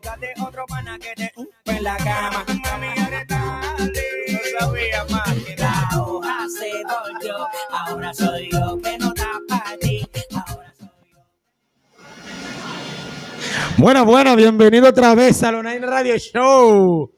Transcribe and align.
Búscate 0.00 0.32
otro 0.40 0.64
pana 0.66 0.98
que 0.98 1.14
te 1.14 1.30
en 1.66 1.84
la 1.84 1.94
cama. 1.98 2.42
Mami, 2.48 2.86
eres. 3.06 3.26
Ahora 7.70 8.14
soy 8.14 8.48
yo. 8.50 8.78
Bueno, 13.76 14.06
bueno, 14.06 14.36
bienvenido 14.36 14.88
otra 14.88 15.14
vez 15.14 15.42
a 15.42 15.50
Online 15.50 15.80
Radio 15.80 16.16
Show. 16.16 17.12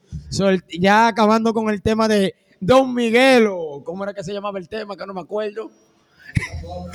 Ya 0.77 1.07
acabando 1.07 1.53
con 1.53 1.69
el 1.69 1.81
tema 1.81 2.09
de 2.09 2.35
Don 2.59 2.93
Miguelo. 2.93 3.81
¿Cómo 3.85 4.03
era 4.03 4.13
que 4.13 4.25
se 4.25 4.33
llamaba 4.33 4.59
el 4.59 4.67
tema? 4.67 4.97
Que 4.97 5.07
no 5.07 5.13
me 5.13 5.21
acuerdo. 5.21 5.71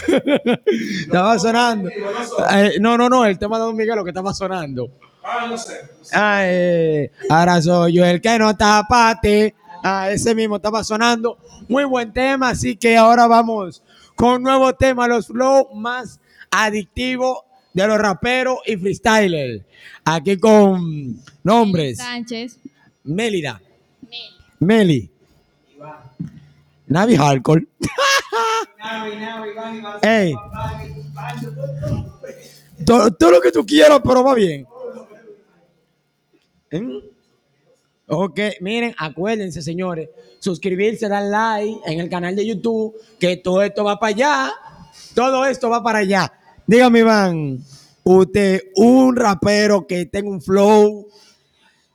estaba 1.01 1.39
sonando. 1.39 1.89
Eh, 1.89 2.77
no, 2.79 2.99
no, 2.99 3.09
no, 3.09 3.25
el 3.25 3.39
tema 3.39 3.57
de 3.57 3.65
Don 3.65 3.77
Miguelo 3.77 4.05
que 4.05 4.11
estaba 4.11 4.35
sonando. 4.35 4.91
Ah, 5.31 5.47
no 5.47 5.59
sé. 5.59 5.75
Ah, 6.15 6.41
eh, 6.45 7.11
ahora 7.29 7.61
soy 7.61 7.93
yo 7.93 8.05
el 8.05 8.21
que 8.21 8.39
no 8.39 8.57
ti. 8.57 9.53
Ah, 9.85 10.11
ese 10.11 10.35
mismo 10.35 10.57
estaba 10.57 10.83
sonando. 10.83 11.37
Muy 11.69 11.85
buen 11.85 12.13
tema, 12.13 12.51
así 12.51 12.77
que 12.77 12.97
ahora 12.97 13.27
vamos 13.27 13.83
con 14.17 14.37
un 14.37 14.43
nuevo 14.43 14.75
tema, 14.75 15.07
los 15.07 15.27
flow 15.27 15.69
más 15.75 16.19
adictivos 16.51 17.41
de 17.75 17.87
los 17.87 17.99
raperos 17.99 18.59
y 18.67 18.77
freestylers. 18.77 19.63
Aquí 20.05 20.39
con 20.39 21.23
nombres. 21.45 21.99
Sánchez. 21.99 22.59
Mélida. 23.05 23.61
Meli. 24.61 25.11
Navi 26.87 27.17
Hardcore. 27.17 27.67
Ey. 30.03 30.35
Todo, 32.87 33.11
todo 33.13 33.31
lo 33.33 33.41
que 33.41 33.53
tú 33.53 33.67
quieras, 33.67 34.01
pero 34.03 34.25
va 34.25 34.35
bien. 34.35 34.67
¿Mm? 36.71 36.99
Ok, 38.11 38.41
miren, 38.61 38.95
acuérdense, 38.97 39.61
señores, 39.61 40.09
suscribirse, 40.39 41.09
dar 41.09 41.25
like 41.25 41.81
en 41.85 42.01
el 42.01 42.09
canal 42.09 42.35
de 42.35 42.47
YouTube, 42.47 42.95
que 43.19 43.37
todo 43.37 43.63
esto 43.63 43.85
va 43.85 43.99
para 43.99 44.15
allá. 44.15 44.53
Todo 45.15 45.45
esto 45.45 45.69
va 45.69 45.83
para 45.83 45.99
allá. 45.99 46.33
Dígame, 46.67 47.01
Iván, 47.01 47.59
usted, 48.05 48.63
un 48.77 49.15
rapero 49.15 49.87
que 49.87 50.07
tenga 50.07 50.31
un 50.31 50.41
flow 50.41 51.09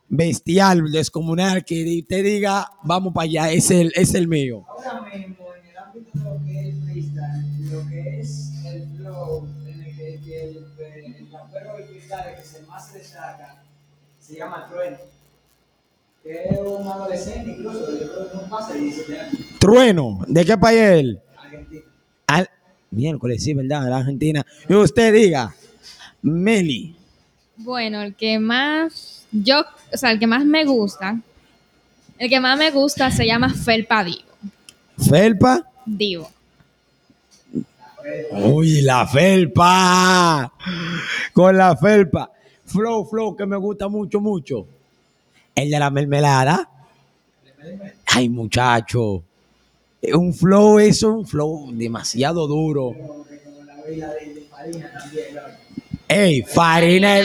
bestial, 0.08 0.90
descomunal, 0.92 1.64
que 1.64 2.00
usted 2.02 2.22
diga, 2.22 2.70
vamos 2.84 3.12
para 3.12 3.24
allá, 3.24 3.50
es 3.50 3.70
el, 3.72 3.92
es 3.96 4.14
el 4.14 4.28
mío. 4.28 4.64
Ahora 4.68 5.02
mismo, 5.02 5.46
en 5.54 5.70
el 5.70 5.76
ámbito 5.76 6.10
de 6.14 6.24
lo 6.24 6.44
que 6.44 6.68
es 6.68 6.84
freestyle, 6.84 7.72
lo 7.72 7.88
que 7.88 8.20
es 8.20 8.50
el 8.66 8.88
flow, 8.96 9.48
en 9.66 9.80
el 9.82 9.96
que, 9.96 10.42
el, 10.44 10.56
el 11.04 11.12
de 11.14 11.86
freestyle 11.86 12.36
que 12.36 12.44
se 12.44 12.62
más 12.66 12.88
se 12.88 12.98
destaca, 12.98 13.64
se 14.24 14.36
llama 14.36 14.66
Trueno. 14.68 14.96
Que 16.22 16.44
es 16.44 16.58
un 16.58 16.88
adolescente, 16.88 17.50
incluso, 17.50 17.80
yo 18.00 18.10
creo 18.10 18.30
que 18.30 18.36
no 18.36 18.48
pasa 18.48 18.72
de 18.72 18.80
17 18.80 19.20
años, 19.20 19.40
Trueno, 19.60 20.20
¿de 20.26 20.44
qué 20.44 20.56
país 20.56 20.80
es 20.80 20.98
él? 21.00 21.20
argentino. 21.36 21.82
Al, 22.26 22.48
miércoles, 22.90 23.44
sí, 23.44 23.52
¿verdad? 23.52 23.88
La 23.90 23.98
Argentina. 23.98 24.46
Y 24.66 24.74
usted 24.74 25.12
diga, 25.12 25.54
Meli. 26.22 26.96
Bueno, 27.56 28.00
el 28.00 28.14
que 28.14 28.38
más, 28.38 29.26
yo, 29.30 29.64
o 29.92 29.96
sea, 29.96 30.12
el 30.12 30.18
que 30.18 30.26
más 30.26 30.46
me 30.46 30.64
gusta, 30.64 31.20
el 32.18 32.30
que 32.30 32.40
más 32.40 32.58
me 32.58 32.70
gusta 32.70 33.10
se 33.10 33.26
llama 33.26 33.52
Felpa 33.52 34.02
Divo. 34.04 34.22
Felpa. 34.96 35.70
Divo. 35.84 36.30
Uy, 38.32 38.80
la 38.80 39.06
felpa. 39.06 40.52
Con 41.34 41.56
la 41.56 41.76
felpa. 41.76 42.30
Flow, 42.66 43.04
flow, 43.04 43.36
que 43.36 43.46
me 43.46 43.56
gusta 43.56 43.88
mucho, 43.88 44.20
mucho. 44.20 44.66
El 45.54 45.70
de 45.70 45.78
la 45.78 45.90
mermelada. 45.90 46.68
Ay, 48.06 48.28
muchacho. 48.28 49.22
Un 50.12 50.34
flow, 50.34 50.78
eso 50.78 51.10
es 51.10 51.16
un 51.16 51.26
flow 51.26 51.70
demasiado 51.72 52.46
duro. 52.46 52.94
Ey, 56.08 56.42
Farina, 56.42 57.20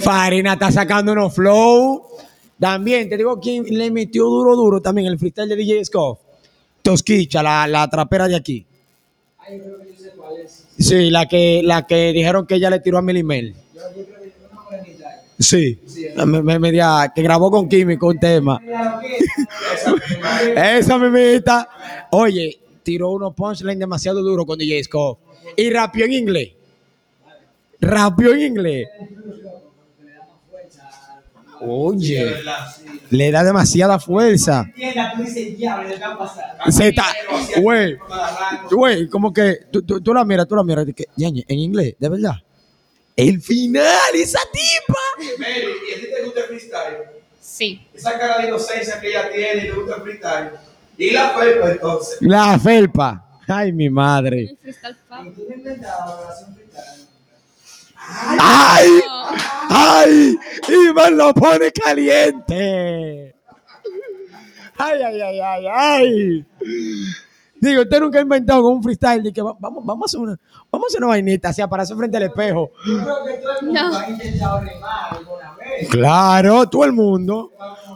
Farina 0.00 0.54
está 0.54 0.72
sacando 0.72 1.12
unos 1.12 1.34
flow. 1.34 2.02
También, 2.58 3.08
te 3.08 3.16
digo 3.16 3.38
quién 3.40 3.64
le 3.64 3.90
metió 3.90 4.24
duro, 4.24 4.56
duro 4.56 4.80
también 4.80 5.06
el 5.08 5.18
freestyle 5.18 5.48
de 5.48 5.56
DJ 5.56 5.84
Scoff. 5.84 6.18
Tosquicha, 6.82 7.42
la, 7.42 7.66
la 7.66 7.88
trapera 7.88 8.28
de 8.28 8.36
aquí. 8.36 8.64
Ay, 9.38 9.58
yo 9.58 9.64
creo 9.64 9.78
que 9.80 9.92
yo 9.92 9.98
sé 9.98 10.10
cuál 10.16 10.36
es. 10.38 10.64
Sí, 10.78 11.10
la 11.10 11.26
que, 11.26 11.62
la 11.64 11.86
que 11.86 12.12
dijeron 12.12 12.46
que 12.46 12.56
ella 12.56 12.70
le 12.70 12.80
tiró 12.80 12.98
a 12.98 13.02
Milimel. 13.02 13.54
Yo, 13.74 13.80
yo 13.96 14.04
creo 14.04 14.20
que 14.20 14.28
es 14.28 14.34
una 14.50 14.62
morenita. 14.62 15.22
Sí. 15.38 15.78
Me- 16.24 16.42
me- 16.42 16.58
media- 16.58 17.12
que 17.14 17.22
grabó 17.22 17.50
con 17.50 17.68
Químico 17.68 18.06
un 18.08 18.18
tema. 18.18 18.60
Esa 20.56 20.98
mimita. 20.98 21.68
Oye, 22.12 22.58
tiró 22.82 23.10
unos 23.10 23.34
punchlines 23.34 23.78
demasiado 23.78 24.22
duros 24.22 24.46
con 24.46 24.58
DJ 24.58 24.84
Scoff. 24.84 25.18
Y 25.56 25.70
rapió 25.70 26.04
en 26.04 26.12
inglés. 26.12 26.50
Rapió 27.80 28.32
en 28.34 28.40
inglés. 28.40 28.88
Oye, 31.66 32.34
le 33.10 33.30
da 33.30 33.42
demasiada 33.44 33.98
fuerza. 33.98 34.66
Se 36.70 36.88
está, 36.88 37.04
güey, 37.60 37.96
güey, 38.70 39.08
como 39.08 39.32
que 39.32 39.60
tú, 39.70 39.82
tú- 39.82 40.00
tú 40.00 40.12
la 40.12 40.24
miras, 40.24 40.46
tú 40.46 40.56
la 40.56 40.64
miras, 40.64 40.84
que, 40.94 41.06
en 41.16 41.58
inglés, 41.58 41.94
de 41.98 42.08
verdad. 42.08 42.34
El 43.16 43.40
final, 43.40 44.14
esa 44.14 44.40
tipa. 44.52 45.28
Mary, 45.38 45.66
¿y 45.88 45.94
a 45.94 46.00
ti 46.00 46.06
te 46.14 46.22
gusta 46.24 46.40
el 46.40 46.46
freestyle? 46.46 46.96
Sí. 47.40 47.86
Esa 47.94 48.18
cara 48.18 48.38
de 48.38 48.48
inocencia 48.48 49.00
que 49.00 49.08
ella 49.08 49.30
tiene 49.30 49.64
y 49.64 49.68
le 49.68 49.72
gusta 49.72 49.96
el 49.96 50.02
freestyle. 50.02 50.50
Y 50.98 51.10
la 51.10 51.30
felpa 51.30 51.70
entonces. 51.70 52.18
La 52.20 52.58
felpa. 52.58 53.24
Ay, 53.46 53.72
mi 53.72 53.88
madre. 53.90 54.56
¡Ay! 57.96 58.88
¡Ay! 59.70 60.38
Iván 60.68 61.16
lo 61.16 61.32
pone 61.34 61.70
caliente. 61.72 63.34
¡Ay, 64.76 65.02
ay, 65.02 65.20
ay, 65.20 65.40
ay, 65.40 65.66
ay! 65.72 66.46
Digo, 67.64 67.82
usted 67.82 68.00
nunca 68.00 68.18
ha 68.18 68.22
inventado 68.22 68.62
con 68.62 68.74
un 68.74 68.82
freestyle 68.82 69.22
de 69.22 69.32
que 69.32 69.40
va- 69.40 69.56
vamos, 69.58 69.84
vamos 69.86 70.02
a 70.02 70.06
hacer 70.06 70.20
una, 70.20 70.38
vamos 70.70 70.86
a 70.86 70.88
hacer 70.88 70.98
una 71.00 71.06
vainita 71.08 71.48
así, 71.48 71.62
para 71.68 71.82
hacer 71.84 71.96
frente 71.96 72.16
al 72.18 72.24
espejo. 72.24 72.70
Yo 72.86 73.02
creo 73.02 73.24
que 73.24 73.32
todo 73.38 73.52
el 73.60 73.66
mundo 73.66 73.80
No. 73.90 73.98
ha 73.98 74.10
intentado 74.10 74.60
rimar 74.60 75.14
alguna 75.16 75.56
vez. 75.56 75.88
Claro, 75.88 76.68
todo 76.68 76.84
el 76.84 76.92
mundo. 76.92 77.52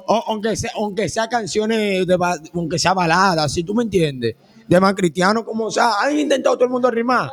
O- 0.07 0.25
aunque, 0.29 0.57
sea, 0.57 0.71
aunque 0.75 1.09
sea 1.09 1.29
canciones, 1.29 2.07
de, 2.07 2.19
aunque 2.55 2.79
sea 2.79 2.95
baladas, 2.95 3.53
si 3.53 3.63
tú 3.63 3.75
me 3.75 3.83
entiendes. 3.83 4.37
De 4.67 4.81
más 4.81 4.95
cristiano 4.95 5.45
como 5.45 5.71
sea. 5.71 5.93
Han 6.01 6.19
intentado 6.19 6.57
todo 6.57 6.65
el 6.65 6.71
mundo 6.71 6.91
rimar. 6.91 7.31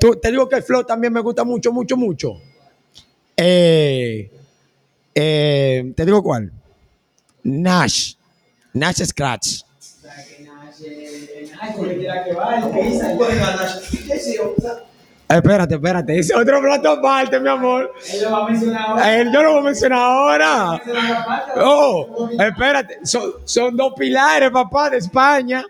Tú- 0.00 0.16
te 0.20 0.30
digo 0.30 0.48
que 0.48 0.56
el 0.56 0.62
flow 0.62 0.84
también 0.84 1.12
me 1.12 1.20
gusta 1.20 1.44
mucho, 1.44 1.72
mucho, 1.72 1.96
mucho. 1.96 2.32
Eh, 3.36 4.30
eh, 5.14 5.92
te 5.96 6.04
digo 6.04 6.22
cuál. 6.22 6.52
Nash. 7.44 8.14
Nash 8.74 9.04
Scratch. 9.04 9.62
Espérate, 15.28 15.74
espérate. 15.74 16.18
Ese 16.18 16.34
otro 16.34 16.60
plato 16.60 16.90
aparte, 16.90 17.38
mi 17.38 17.48
amor. 17.50 17.92
él 18.10 18.22
lo 18.22 18.30
va 18.30 18.46
a 18.46 18.48
mencionar 18.48 18.82
ahora. 18.82 19.18
Él 19.18 19.30
yo 19.32 19.42
lo 19.42 19.50
voy 19.50 19.60
a 19.60 19.62
mencionar 19.62 19.98
ahora. 20.00 20.82
Oh, 21.56 22.30
espérate, 22.38 22.98
son, 23.04 23.32
son 23.44 23.76
dos 23.76 23.92
pilares, 23.94 24.50
papá, 24.50 24.88
de 24.88 24.98
España. 24.98 25.64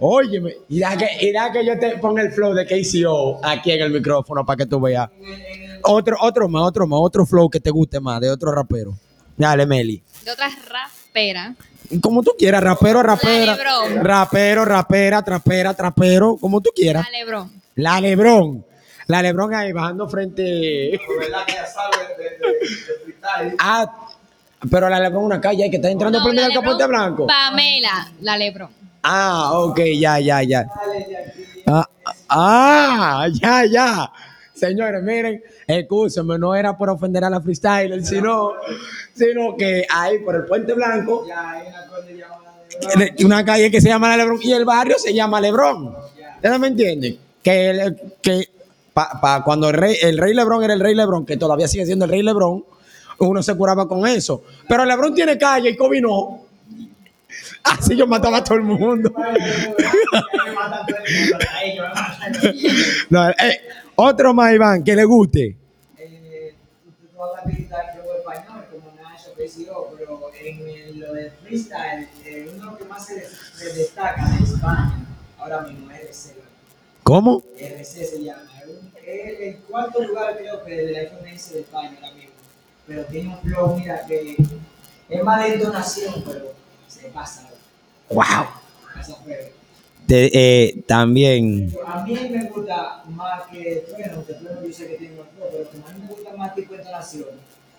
Óyeme, 0.00 0.54
y 0.68 0.80
da 0.80 0.96
que, 0.96 1.08
y 1.20 1.32
da 1.32 1.52
que 1.52 1.64
yo 1.64 1.78
te 1.78 1.98
ponga 1.98 2.22
el 2.22 2.32
flow 2.32 2.52
de 2.54 2.66
KCO 2.66 3.40
aquí 3.44 3.72
en 3.72 3.82
el 3.82 3.90
micrófono 3.90 4.44
para 4.44 4.56
que 4.56 4.66
tú 4.66 4.80
veas. 4.80 5.08
Otro, 5.82 6.16
otro 6.20 6.48
más, 6.48 6.62
otro 6.62 6.86
más, 6.86 6.98
otro 7.00 7.26
flow 7.26 7.48
que 7.48 7.60
te 7.60 7.70
guste 7.70 8.00
más, 8.00 8.20
de 8.20 8.30
otro 8.30 8.50
rapero. 8.52 8.94
Dale, 9.36 9.66
Meli. 9.66 10.02
De 10.24 10.32
otra 10.32 10.48
rapera. 10.48 11.54
Como 12.02 12.22
tú 12.22 12.32
quieras, 12.38 12.62
rapero, 12.62 13.02
rapera. 13.02 13.56
Rapero, 14.02 14.64
rapera, 14.64 15.22
trapera, 15.22 15.74
trapero, 15.74 16.36
como 16.36 16.60
tú 16.60 16.70
quieras. 16.74 17.06
La 17.06 17.18
Lebron. 17.18 17.52
La 17.76 18.00
Lebrón. 18.00 18.64
La 19.06 19.22
Lebrón 19.22 19.54
ahí 19.54 19.72
bajando 19.72 20.08
frente. 20.08 21.00
Ah, 23.58 24.08
pero 24.70 24.88
la 24.88 25.00
Lebrón 25.00 25.24
una 25.24 25.40
calle 25.40 25.70
que 25.70 25.76
está 25.76 25.90
entrando 25.90 26.18
No, 26.18 26.24
por 26.24 26.34
medio 26.34 26.48
del 26.48 26.54
capote 26.60 26.86
blanco. 26.86 27.26
Pamela. 27.26 28.12
La 28.20 28.36
Lebron. 28.36 28.68
Ah, 29.02 29.52
ok, 29.54 29.80
ya, 29.98 30.18
ya, 30.18 30.42
ya. 30.42 30.66
Ah, 31.66 31.88
ah, 32.28 33.26
ya, 33.32 33.64
ya. 33.64 34.12
Señores, 34.58 35.02
miren, 35.02 35.42
escúchame, 35.66 36.38
no 36.38 36.54
era 36.54 36.76
por 36.76 36.90
ofender 36.90 37.24
a 37.24 37.30
la 37.30 37.40
freestyler, 37.40 38.04
sino, 38.04 38.52
sino 39.14 39.56
que 39.56 39.86
ahí 39.88 40.18
por 40.18 40.34
el 40.34 40.44
Puente 40.46 40.72
Blanco, 40.74 41.24
una 43.24 43.44
calle 43.44 43.70
que 43.70 43.80
se 43.80 43.88
llama 43.88 44.08
La 44.10 44.16
Lebrón 44.18 44.38
y 44.42 44.52
el 44.52 44.64
barrio 44.64 44.96
se 44.98 45.14
llama 45.14 45.40
Lebrón. 45.40 45.94
¿Ustedes 46.36 46.58
me 46.58 46.66
entienden? 46.68 47.18
Que, 47.42 47.94
que 48.20 48.48
pa- 48.92 49.42
cuando 49.44 49.68
el 49.68 49.74
rey, 49.74 49.96
el 50.02 50.18
rey 50.18 50.34
Lebrón 50.34 50.62
era 50.62 50.74
el 50.74 50.80
rey 50.80 50.94
Lebrón, 50.94 51.24
que 51.24 51.36
todavía 51.36 51.68
sigue 51.68 51.86
siendo 51.86 52.04
el 52.04 52.10
rey 52.10 52.22
Lebrón, 52.22 52.64
uno 53.20 53.42
se 53.42 53.54
curaba 53.56 53.88
con 53.88 54.06
eso. 54.06 54.42
Pero 54.68 54.84
Lebrón 54.84 55.14
tiene 55.14 55.38
calle 55.38 55.70
y 55.70 55.76
Kobe 55.76 56.00
no. 56.00 56.47
Así 57.64 57.96
yo 57.96 58.06
mataba 58.06 58.38
a 58.38 58.44
todo 58.44 58.58
el 58.58 58.64
mundo. 58.64 59.12
No, 63.10 63.28
eh, 63.30 63.60
otro 63.96 64.34
más, 64.34 64.52
Iván, 64.54 64.82
que 64.84 64.94
le 64.94 65.04
guste. 65.04 65.56
Eh, 65.98 66.54
tú 66.84 66.90
tú 67.12 67.18
vas 67.18 67.42
a 67.42 67.96
luego 67.96 68.14
español 68.18 68.64
como 68.70 68.92
Nacho 69.02 69.32
PCO, 69.36 69.94
pero 69.98 70.30
en 70.40 70.68
el- 70.68 70.98
lo 71.00 71.12
de 71.14 71.30
freestyle, 71.30 72.08
uno 72.56 72.76
que 72.78 72.84
más 72.84 73.06
se, 73.06 73.14
des- 73.16 73.32
se 73.54 73.72
destaca 73.74 74.28
de 74.28 74.44
España 74.44 75.04
ahora 75.38 75.60
mismo 75.62 75.90
es 75.90 76.00
RC. 76.02 76.34
¿Cómo? 77.02 77.42
RC 77.58 78.04
se 78.06 78.22
llama. 78.22 78.42
Es 79.04 79.40
el 79.40 79.56
cuarto 79.60 80.02
lugar 80.02 80.36
creo 80.36 80.62
que 80.64 80.70
de 80.76 80.92
la 80.92 81.00
FMS 81.08 81.54
de 81.54 81.60
España 81.60 81.92
ahora 81.96 82.12
mismo. 82.14 82.32
Pero 82.86 83.04
tiene 83.06 83.28
un 83.30 83.40
flow, 83.40 83.76
mira, 83.78 84.04
que 84.06 84.36
es 85.08 85.24
más 85.24 85.42
de 85.44 85.54
entonación, 85.54 86.22
pero 86.26 86.52
se 86.88 87.08
pasa. 87.08 87.48
Wow. 88.10 88.24
Pasa 88.94 89.14
feo. 89.24 89.48
eh, 90.08 90.82
también. 90.86 91.72
A 91.86 92.02
mí 92.04 92.14
me 92.14 92.44
gusta 92.44 93.04
más 93.10 93.42
que 93.50 93.84
Trueno, 93.88 94.24
que 94.26 94.34
Trueno 94.34 94.66
yo 94.66 94.72
sé 94.72 94.88
que 94.88 94.94
tiene 94.94 95.14
flow, 95.16 95.48
pero 95.52 95.64
como 95.70 95.86
a 95.86 95.92
mí 95.92 96.00
me 96.02 96.08
gusta 96.08 96.36
más 96.36 96.54
tipo 96.54 96.72
de 96.72 96.78
entonación, 96.80 97.24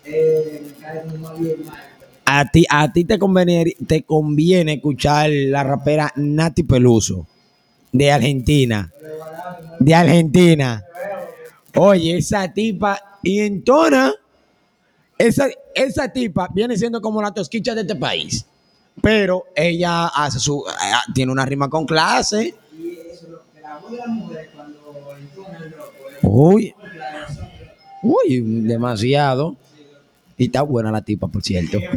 eh, 0.04 0.62
me 0.64 0.72
cae 0.84 1.04
más 1.18 1.38
bien 1.38 1.66
mal. 1.66 1.78
A 2.24 2.48
ti, 2.48 2.64
a 2.70 2.92
ti 2.92 3.04
te 3.04 3.18
conviene, 3.18 3.74
te 3.86 4.02
conviene 4.04 4.74
escuchar 4.74 5.30
la 5.30 5.64
rapera 5.64 6.12
Nati 6.14 6.62
Peluso 6.62 7.26
de 7.92 8.12
Argentina. 8.12 8.92
De 9.80 9.94
Argentina. 9.94 10.84
Oye, 11.74 12.18
esa 12.18 12.52
tipa 12.52 13.18
y 13.22 13.40
entona. 13.40 14.12
Esa, 15.18 15.48
esa 15.74 16.08
tipa 16.08 16.48
viene 16.54 16.76
siendo 16.76 17.00
como 17.00 17.20
la 17.20 17.32
tosquicha 17.34 17.74
de 17.74 17.82
este 17.82 17.96
país. 17.96 18.46
Pero 19.02 19.46
ella 19.54 20.06
hace 20.08 20.38
su, 20.38 20.64
eh, 20.68 21.12
tiene 21.14 21.32
una 21.32 21.44
rima 21.44 21.68
con 21.68 21.86
clase. 21.86 22.54
Uy, 26.22 26.74
uy, 28.02 28.40
demasiado. 28.40 29.56
Y 30.36 30.46
está 30.46 30.62
buena 30.62 30.90
la 30.90 31.02
tipa, 31.02 31.28
por 31.28 31.42
cierto. 31.42 31.78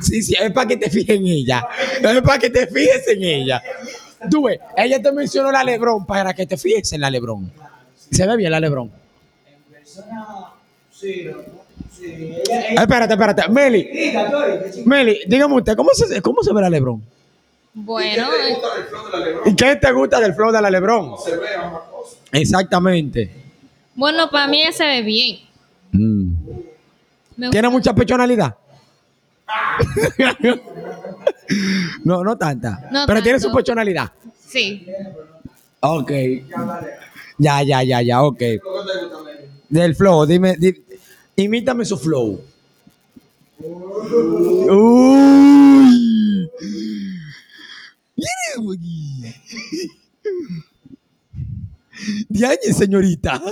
Sí, 0.00 0.22
sí, 0.22 0.34
es 0.38 0.52
para 0.52 0.68
que 0.68 0.76
te 0.76 0.90
fijes 0.90 1.16
en 1.16 1.26
ella. 1.26 1.66
Es 2.02 2.22
para 2.22 2.38
que 2.38 2.50
te 2.50 2.66
fijes 2.66 3.08
en 3.08 3.22
ella. 3.22 3.62
Tú 4.30 4.44
ves, 4.44 4.58
ella 4.76 5.00
te 5.00 5.12
mencionó 5.12 5.50
la 5.50 5.64
Lebrón 5.64 6.04
para 6.06 6.34
que 6.34 6.46
te 6.46 6.56
fijes 6.56 6.92
en 6.92 7.00
la 7.00 7.10
Lebrón. 7.10 7.50
Se 8.10 8.26
ve 8.26 8.36
bien 8.36 8.50
la 8.50 8.60
Lebrón. 8.60 8.90
En 9.46 9.72
persona, 9.72 10.26
sí, 10.90 11.22
loco, 11.24 11.64
sí. 11.98 12.06
Ella, 12.48 12.68
ella, 12.70 12.82
espérate, 12.82 13.12
espérate. 13.14 13.48
Meli. 13.48 13.88
Meli, 14.84 15.20
dígame 15.26 15.54
usted, 15.56 15.76
¿cómo 15.76 15.90
se, 15.94 16.20
cómo 16.22 16.42
se 16.42 16.52
ve 16.52 16.60
la 16.60 16.70
Lebrón? 16.70 17.02
Bueno, 17.74 18.26
¿Qué 18.30 18.36
te 18.36 18.50
gusta 18.52 18.70
del 18.74 18.84
flow 18.84 19.04
de 19.06 19.10
la 19.12 19.24
Lebron? 19.24 19.48
¿Y 19.52 19.56
qué 19.56 19.76
te 19.76 19.92
gusta 19.92 20.20
del 20.20 20.34
flow 20.34 20.52
de 20.52 20.62
la 20.62 20.70
Lebrón? 20.70 21.14
Se 21.24 21.36
ve 21.36 21.54
ambas 21.54 21.82
cosas. 21.90 22.18
Exactamente. 22.32 23.30
bueno, 23.94 24.30
para 24.30 24.48
mí 24.48 24.60
ella 24.62 24.72
se 24.72 24.84
ve 24.84 25.02
bien. 25.02 25.38
Mm. 25.92 26.32
¿Tiene 27.50 27.68
mucha 27.68 27.94
personalidad? 27.94 28.56
no, 32.04 32.22
no 32.24 32.36
tanta. 32.36 32.88
No 32.90 33.04
pero 33.06 33.22
tiene 33.22 33.38
su 33.38 33.46
tanto. 33.46 33.56
personalidad. 33.56 34.10
Sí. 34.46 34.86
Ok. 35.80 36.10
Ya, 37.38 37.62
ya, 37.62 37.82
ya, 37.82 38.02
ya, 38.02 38.22
ok. 38.22 38.32
¿Lo 38.32 38.38
que 38.40 38.48
te 38.50 38.58
gusta, 38.58 39.22
Meli? 39.24 39.48
Del 39.68 39.94
flow, 39.94 40.26
dime, 40.26 40.56
di- 40.58 40.82
imítame 41.42 41.84
su 41.84 41.96
flow. 41.96 42.40
Uy. 44.70 46.50
Mire, 48.16 48.54
güey. 48.58 48.78
Diañe, 52.28 52.72
señorita. 52.72 53.42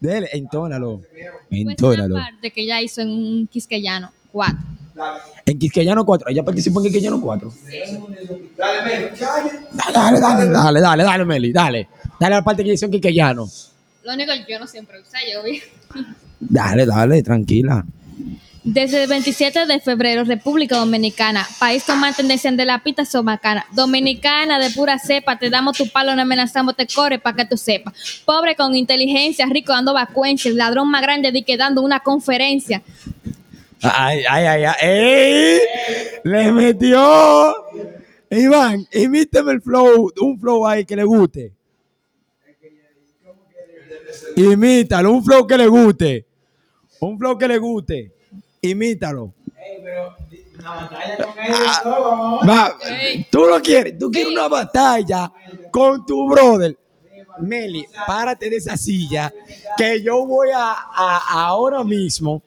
Dele, 0.00 0.28
entónalo. 0.32 1.00
Pues 1.00 1.60
Entónalo. 1.68 2.14
una 2.14 2.24
parte 2.24 2.50
que 2.50 2.62
ella 2.62 2.80
hizo 2.80 3.02
en 3.02 3.08
un 3.10 3.46
quisqueyano, 3.46 4.10
cuatro. 4.30 4.58
Dale. 4.94 5.20
En 5.46 5.58
Quisqueyano 5.58 6.04
4. 6.04 6.28
Ella 6.28 6.44
participó 6.44 6.80
en 6.80 6.84
Quisqueyano 6.84 7.20
4. 7.20 7.52
Dale, 8.56 8.82
Meli. 8.84 9.08
Dale, 9.16 9.92
dale, 9.92 10.20
dale, 10.20 10.48
dale, 10.50 10.80
dale, 10.80 11.02
dale, 11.02 11.24
Meli, 11.24 11.52
dale. 11.52 11.88
Dale 12.20 12.34
a 12.34 12.38
la 12.38 12.44
parte 12.44 12.62
que 12.62 12.72
hizo 12.74 12.84
en 12.84 12.90
Quisqueyano. 12.92 13.48
Lo 14.04 14.12
único 14.12 14.32
que 14.32 14.52
yo 14.52 14.58
no 14.58 14.66
siempre 14.66 15.00
usé, 15.00 15.18
yo 15.32 15.42
vi. 15.42 15.62
Dale, 16.48 16.86
dale, 16.86 17.22
tranquila. 17.22 17.84
Desde 18.64 19.02
el 19.02 19.08
27 19.08 19.66
de 19.66 19.80
febrero, 19.80 20.22
República 20.22 20.76
Dominicana, 20.76 21.44
país 21.58 21.82
con 21.82 21.98
más 21.98 22.16
tendencia 22.16 22.50
de 22.52 22.64
la 22.64 22.82
pita 22.82 23.04
son 23.04 23.24
bacana. 23.24 23.66
Dominicana 23.72 24.60
de 24.60 24.70
pura 24.70 25.00
cepa, 25.00 25.36
te 25.36 25.50
damos 25.50 25.76
tu 25.76 25.88
palo, 25.88 26.14
no 26.14 26.22
amenazamos, 26.22 26.76
te 26.76 26.86
corre 26.86 27.18
para 27.18 27.36
que 27.36 27.44
tú 27.44 27.56
sepas. 27.56 28.22
Pobre 28.24 28.54
con 28.54 28.76
inteligencia, 28.76 29.46
rico 29.46 29.72
dando 29.72 29.92
vacuencias, 29.92 30.54
ladrón 30.54 30.88
más 30.90 31.02
grande 31.02 31.32
de 31.32 31.42
que 31.42 31.56
dando 31.56 31.82
una 31.82 32.00
conferencia. 32.00 32.82
Ay, 33.82 34.22
ay, 34.30 34.46
ay, 34.46 34.64
ay. 34.64 34.74
¡Ey! 34.80 35.60
¡Le 36.22 36.52
metió! 36.52 37.52
Iván, 38.30 38.86
imíteme 38.92 39.52
el 39.52 39.60
flow, 39.60 40.12
un 40.20 40.38
flow 40.38 40.66
ahí 40.66 40.84
que 40.84 40.94
le 40.94 41.04
guste. 41.04 41.52
Imítalo, 44.36 45.12
un 45.12 45.24
flow 45.24 45.46
que 45.46 45.58
le 45.58 45.66
guste. 45.66 46.26
Un 47.02 47.18
flow 47.18 47.36
que 47.36 47.48
le 47.48 47.58
guste. 47.58 48.12
Imítalo. 48.60 49.32
Pero 49.82 50.16
batalla 50.62 51.16
con 51.16 51.82
todo. 51.82 52.40
Va, 52.46 52.76
Ey. 52.88 53.26
tú 53.30 53.40
lo 53.46 53.60
quieres, 53.60 53.98
tú 53.98 54.10
quieres 54.10 54.32
una 54.32 54.46
batalla 54.48 55.32
con 55.70 56.06
tu 56.06 56.28
brother. 56.30 56.76
Meli, 57.40 57.84
párate 58.06 58.48
de 58.50 58.56
esa 58.56 58.76
silla 58.76 59.32
que 59.76 60.02
yo 60.02 60.24
voy 60.26 60.50
a, 60.54 60.72
a- 60.72 61.22
ahora 61.48 61.82
mismo. 61.82 62.42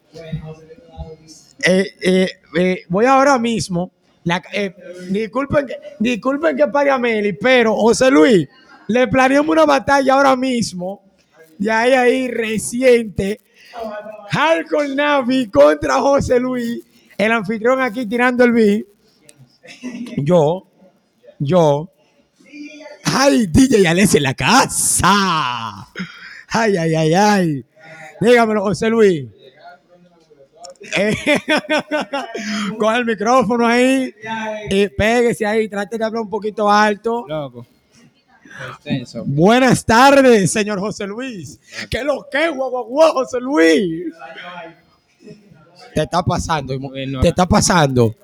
eh, 1.63 1.86
eh, 2.01 2.30
eh, 2.58 2.81
voy 2.90 3.06
ahora 3.06 3.38
mismo. 3.40 3.92
la- 4.24 4.42
eh, 4.54 4.74
disculpen, 5.10 5.66
que, 5.68 5.75
disculpen 6.00 6.56
que 6.56 6.68
pague 6.68 6.90
a 6.92 6.98
Meli, 6.98 7.34
pero 7.34 7.75
José 7.75 8.10
Luis, 8.10 8.48
le 8.88 9.08
planeamos 9.08 9.50
una 9.51 9.66
batalla 9.66 10.13
ahora 10.13 10.36
mismo. 10.36 11.01
De 11.58 11.72
ahí 11.72 11.91
ahí 11.94 12.27
reciente. 12.29 13.41
Hardcore 14.32 14.96
Navi 14.96 15.50
contra 15.50 16.00
José 16.00 16.39
Luis. 16.39 16.84
El 17.17 17.32
anfitrión 17.32 17.82
aquí 17.82 18.05
tirando 18.05 18.44
el 18.44 18.51
beat. 18.51 18.86
Yo, 20.17 20.67
yo. 21.39 21.89
Ay, 23.05 23.48
DJ 23.48 23.88
Alex 23.88 24.15
en 24.15 24.24
la 24.24 24.34
casa. 24.34 25.88
Ay, 26.50 26.77
ay, 26.77 26.96
ay, 26.96 27.13
ay. 27.13 27.65
Dígamelo, 28.20 28.63
José 28.63 28.89
Luis. 28.89 29.25
Eh, 30.98 31.15
Con 32.77 32.96
el 32.96 33.05
micrófono 33.05 33.65
ahí. 33.65 34.13
Y 34.70 34.88
péguese 34.89 35.46
ahí. 35.46 35.67
Trate 35.67 35.98
de 35.98 36.05
hablar 36.05 36.22
un 36.24 36.29
poquito 36.29 36.70
alto. 36.70 37.25
Loco. 37.27 37.65
Buenas 39.25 39.85
tardes, 39.85 40.51
señor 40.51 40.79
José 40.79 41.07
Luis. 41.07 41.59
¿Qué 41.89 42.03
lo 42.03 42.27
que, 42.29 42.50
guau, 42.50 43.13
José 43.13 43.39
Luis? 43.39 44.13
Te 45.93 46.03
está 46.03 46.24
pasando, 46.24 46.77
te 47.21 47.27
está 47.27 47.45
pasando. 47.45 48.15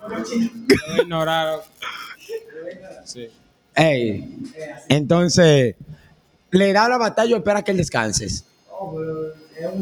Sí. 3.06 3.28
Ey, 3.74 4.38
entonces, 4.90 5.76
le 6.52 6.74
da 6.74 6.90
la 6.90 6.98
batalla 6.98 7.36
o 7.36 7.38
espera 7.38 7.64
que 7.64 7.72
él 7.72 7.78
descanses. 7.78 8.46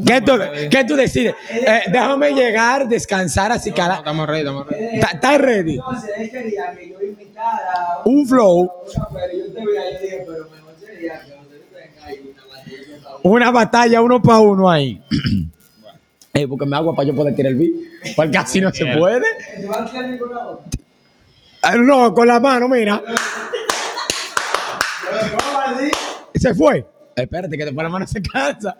¿Qué 0.05 0.21
tú, 0.21 0.33
qué 0.69 0.83
tú 0.83 0.95
decides? 0.95 1.35
Eh, 1.49 1.81
déjame 1.91 2.31
llegar, 2.31 2.87
descansar, 2.87 3.51
así 3.51 3.71
que... 3.71 3.81
No, 3.81 3.93
estamos 3.93 4.27
ready, 4.27 4.39
estamos 4.39 4.67
ready. 4.67 4.99
¿Estás 4.99 5.37
ready? 5.39 5.75
Entonces, 5.75 6.11
él 6.17 6.31
quería 6.31 6.75
que 6.75 6.89
yo 6.89 7.01
imitara 7.01 7.99
Un 8.05 8.27
flow. 8.27 8.71
Pero 9.13 9.37
yo 9.37 9.53
te 9.53 9.65
veía, 9.65 9.91
yo 9.91 9.99
dije, 10.01 10.23
pero 10.27 10.49
mejor 10.49 10.75
sería 10.79 11.21
que 11.21 11.39
y 12.09 12.21
una 12.21 12.41
batalla 12.41 13.01
para 13.03 13.19
Una 13.23 13.51
batalla 13.51 14.01
uno 14.01 14.21
para 14.21 14.39
uno 14.39 14.69
ahí. 14.69 15.01
Ey, 16.33 16.45
porque 16.47 16.65
me 16.65 16.75
agua 16.75 16.95
para 16.95 17.07
yo 17.07 17.15
poder 17.15 17.35
tirar 17.35 17.51
el 17.51 17.57
beat. 17.57 18.15
Porque 18.15 18.37
así 18.37 18.61
no 18.61 18.71
se 18.71 18.85
puede. 18.97 19.25
Ah, 21.61 21.75
No, 21.75 22.13
con 22.13 22.27
la 22.27 22.39
mano, 22.39 22.67
mira. 22.67 23.01
Se 26.35 26.53
fue. 26.55 26.85
Espérate, 27.15 27.57
que 27.57 27.65
después 27.65 27.83
la 27.83 27.89
mano 27.89 28.07
se 28.07 28.21
cansa. 28.21 28.77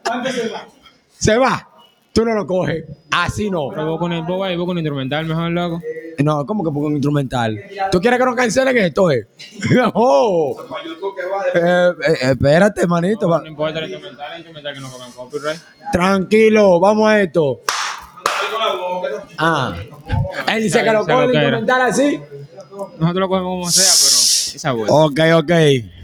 ¿Cuánto 1.19 1.25
se 1.25 1.37
va? 1.37 1.67
Tú 2.13 2.25
no 2.25 2.33
lo 2.33 2.47
coges. 2.47 2.85
Así 3.11 3.49
no. 3.49 3.69
Pero 3.69 3.91
vos 3.91 3.99
con 3.99 4.11
el 4.11 4.23
vos 4.23 4.47
ahí, 4.47 4.55
vos 4.55 4.65
con 4.65 4.77
el 4.77 4.83
instrumental 4.83 5.25
mejor, 5.25 5.51
loco. 5.51 5.81
No, 6.19 6.45
¿cómo 6.45 6.63
que 6.63 6.69
un 6.69 6.93
instrumental? 6.93 7.57
¿Tú 7.91 8.01
quieres 8.01 8.19
que 8.19 8.25
nos 8.25 8.35
cancelen 8.35 8.77
esto, 8.77 9.11
eh? 9.11 9.27
oh, 9.93 10.57
va 10.69 11.43
de 11.53 11.59
eh, 11.59 11.93
eh, 12.07 12.17
espérate, 12.31 12.87
manito. 12.87 13.29
va. 13.29 13.39
No 13.41 13.47
importa 13.47 13.79
el 13.79 13.89
instrumental, 13.89 14.31
el 14.33 14.39
instrumental 14.39 14.73
que 14.73 14.79
no 14.81 14.89
pongan 14.89 15.11
copyright. 15.11 15.59
Tranquilo, 15.93 16.79
vamos 16.79 17.07
a 17.09 17.21
esto. 17.21 17.61
con. 18.59 19.11
¿no? 19.11 19.23
Ah. 19.37 19.75
Él 20.47 20.63
dice 20.63 20.83
que 20.83 20.91
lo 20.91 21.05
coge 21.05 21.23
el 21.25 21.33
instrumental 21.33 21.81
así. 21.83 22.19
Nosotros 22.97 23.15
lo 23.15 23.29
cogemos 23.29 23.51
como 23.51 23.71
sea, 23.71 23.83
pero 23.83 24.55
esa 24.55 24.71
vuelta. 24.71 24.93
Ok, 24.93 25.43
ok. 25.43 25.98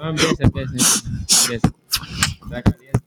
No 0.00 0.08
empieza, 0.08 0.44
empieza. 0.44 0.72
empieza. 1.42 1.72
Está 2.42 2.62
caliente. 2.62 3.00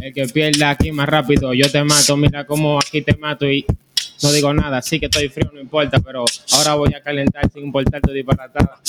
El 0.00 0.14
que 0.14 0.26
pierda 0.28 0.70
aquí 0.70 0.90
más 0.90 1.06
rápido, 1.06 1.52
yo 1.52 1.70
te 1.70 1.84
mato. 1.84 2.16
Mira 2.16 2.46
cómo 2.46 2.78
aquí 2.78 3.02
te 3.02 3.14
mato 3.18 3.44
y 3.50 3.66
no 4.22 4.32
digo 4.32 4.54
nada. 4.54 4.80
Sí 4.82 5.00
que 5.00 5.06
estoy 5.06 5.28
frío, 5.28 5.50
no 5.52 5.60
importa, 5.60 5.98
pero 6.00 6.24
ahora 6.52 6.74
voy 6.74 6.94
a 6.94 7.02
calentar 7.02 7.50
sin 7.50 7.64
importar 7.64 8.00
tu 8.00 8.12
disparatada. 8.12 8.80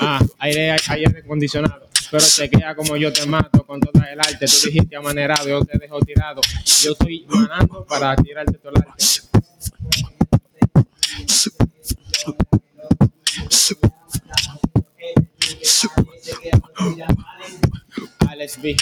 Ah, 0.00 0.20
aire, 0.38 0.76
aire 0.88 1.18
acondicionado. 1.24 1.88
Pero 2.10 2.24
te 2.36 2.50
queda 2.50 2.74
como 2.76 2.96
yo 2.96 3.12
te 3.12 3.26
mato 3.26 3.64
con 3.66 3.80
toda 3.80 4.04
el 4.12 4.20
arte. 4.20 4.46
Tú 4.46 4.66
dijiste 4.66 4.96
amanerado, 4.96 5.48
yo 5.48 5.64
te 5.64 5.78
dejo 5.78 5.98
tirado. 6.00 6.40
Yo 6.82 6.92
estoy 6.92 7.26
manando 7.28 7.84
para 7.86 8.14
tirarte 8.16 8.58
todo 8.58 8.72
el 8.76 8.82
arte. 8.82 9.04
Alex 18.28 18.60
B, 18.60 18.76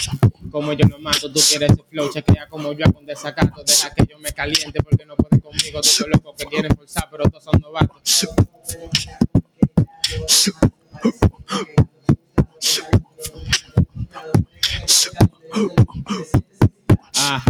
como 0.51 0.73
yo 0.73 0.87
no 0.87 0.97
mato, 0.99 1.31
tú 1.31 1.39
quieres 1.47 1.71
ese 1.71 1.83
flow, 1.83 2.11
chequea 2.11 2.47
como 2.49 2.73
yo 2.73 2.85
hago 2.85 2.99
un 2.99 3.05
desacato, 3.05 3.63
deja 3.63 3.93
que 3.93 4.05
yo 4.09 4.17
me 4.19 4.31
caliente 4.31 4.81
porque 4.81 5.05
no 5.05 5.15
pueden 5.15 5.39
conmigo, 5.39 5.81
todos 5.81 6.07
los 6.07 6.35
que 6.35 6.45
quieren 6.45 6.75
forzar, 6.75 7.07
pero 7.11 7.25
todos 7.25 7.43
son 7.43 7.61
novatos. 7.61 8.27
Ah, 17.15 17.43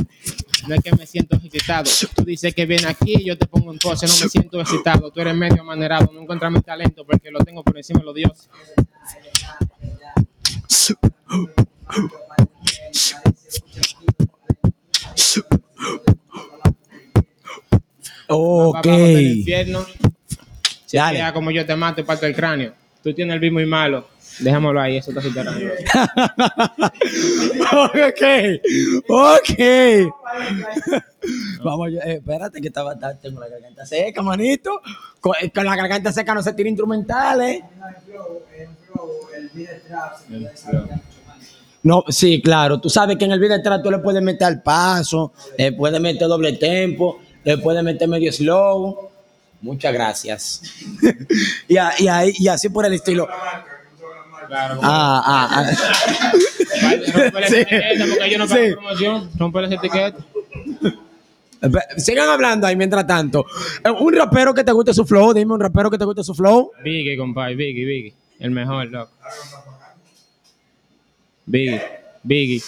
no 0.67 0.75
es 0.75 0.83
que 0.83 0.95
me 0.95 1.05
siento 1.05 1.35
excitado. 1.37 1.89
Tú 2.15 2.23
dices 2.23 2.53
que 2.53 2.65
viene 2.65 2.87
aquí 2.87 3.15
y 3.17 3.25
yo 3.25 3.37
te 3.37 3.47
pongo 3.47 3.71
en 3.71 3.79
pose, 3.79 4.07
no 4.07 4.13
me 4.13 4.29
siento 4.29 4.59
excitado. 4.59 5.11
Tú 5.11 5.21
eres 5.21 5.35
medio 5.35 5.61
amanerado, 5.61 6.11
no 6.13 6.21
encuentras 6.21 6.51
mi 6.51 6.61
talento 6.61 7.05
porque 7.05 7.31
lo 7.31 7.39
tengo 7.39 7.63
por 7.63 7.77
encima 7.77 7.99
de 7.99 8.05
los 8.05 8.15
dioses. 8.15 8.49
Ok. 18.29 18.85
Infierno. 18.85 19.85
Como 21.33 21.51
yo 21.51 21.65
te 21.65 21.75
mato 21.75 22.01
y 22.01 22.03
parto 22.03 22.25
el 22.25 22.35
cráneo. 22.35 22.73
Tú 23.03 23.13
tienes 23.13 23.33
el 23.33 23.39
beat 23.39 23.53
muy 23.53 23.65
malo. 23.65 24.07
Dejémoslo 24.39 24.81
ahí, 24.81 24.97
eso 24.97 25.11
está 25.11 25.21
subterráneo. 25.21 25.71
ok, 27.71 28.21
ok. 29.09 29.59
Vamos, 31.63 31.91
yo- 31.91 31.99
eh, 31.99 32.15
espérate 32.15 32.59
que 32.61 32.67
estaba, 32.67 32.95
tengo 33.21 33.39
la 33.39 33.47
garganta 33.47 33.85
seca, 33.85 34.21
manito. 34.21 34.81
Con, 35.19 35.33
eh, 35.41 35.49
con 35.51 35.65
la 35.65 35.75
garganta 35.75 36.11
seca 36.11 36.33
no 36.33 36.41
se 36.43 36.53
tira 36.53 36.69
instrumentales. 36.69 37.61
Más. 37.79 37.95
No, 41.83 42.03
sí, 42.07 42.41
claro. 42.41 42.79
Tú 42.79 42.89
sabes 42.89 43.17
que 43.17 43.25
en 43.25 43.31
el 43.33 43.39
video 43.39 43.57
detrás 43.57 43.81
tú 43.83 43.91
le 43.91 43.99
puedes 43.99 44.21
meter 44.21 44.47
al 44.47 44.61
paso, 44.61 45.33
le 45.57 45.73
puedes 45.73 45.99
meter 45.99 46.27
doble 46.27 46.53
tempo, 46.53 47.19
le 47.43 47.57
puedes 47.57 47.83
meter 47.83 48.07
medio 48.07 48.31
slow. 48.31 49.09
Muchas 49.61 49.93
gracias. 49.93 50.61
y, 51.67 51.77
a- 51.77 51.93
y 52.25 52.47
así 52.47 52.69
por 52.69 52.85
el 52.85 52.93
estilo. 52.93 53.27
Claro. 54.53 54.79
Ah, 54.83 55.23
ah, 55.25 55.49
ah. 55.51 56.31
Rompe 57.11 57.47
Sí. 57.47 57.55
etiqueta 57.57 58.05
porque 58.05 58.29
yo 58.31 58.37
no 58.37 58.47
pago 58.47 58.61
Sí. 58.63 58.71
promoción. 58.73 59.29
Rompe 59.39 59.61
las 59.61 59.71
etiquetas. 59.71 60.23
Sigan 61.97 62.29
hablando 62.29 62.67
ahí 62.67 62.75
mientras 62.75 63.07
tanto. 63.07 63.45
Eh, 63.83 63.89
Un 63.89 64.13
rapero 64.13 64.53
que 64.53 64.63
te 64.63 64.71
guste 64.71 64.93
su 64.93 65.05
flow, 65.05 65.33
dime 65.33 65.53
un 65.55 65.59
rapero 65.59 65.89
que 65.89 65.97
te 65.97 66.05
guste 66.05 66.23
su 66.23 66.35
flow. 66.35 66.71
Biggie, 66.83 67.17
compadre, 67.17 67.55
Biggie, 67.55 67.83
Biggie. 67.85 68.13
El 68.39 68.51
mejor, 68.51 68.85
loco. 68.91 69.11
Biggie, 71.47 71.81
Biggie. 72.21 72.61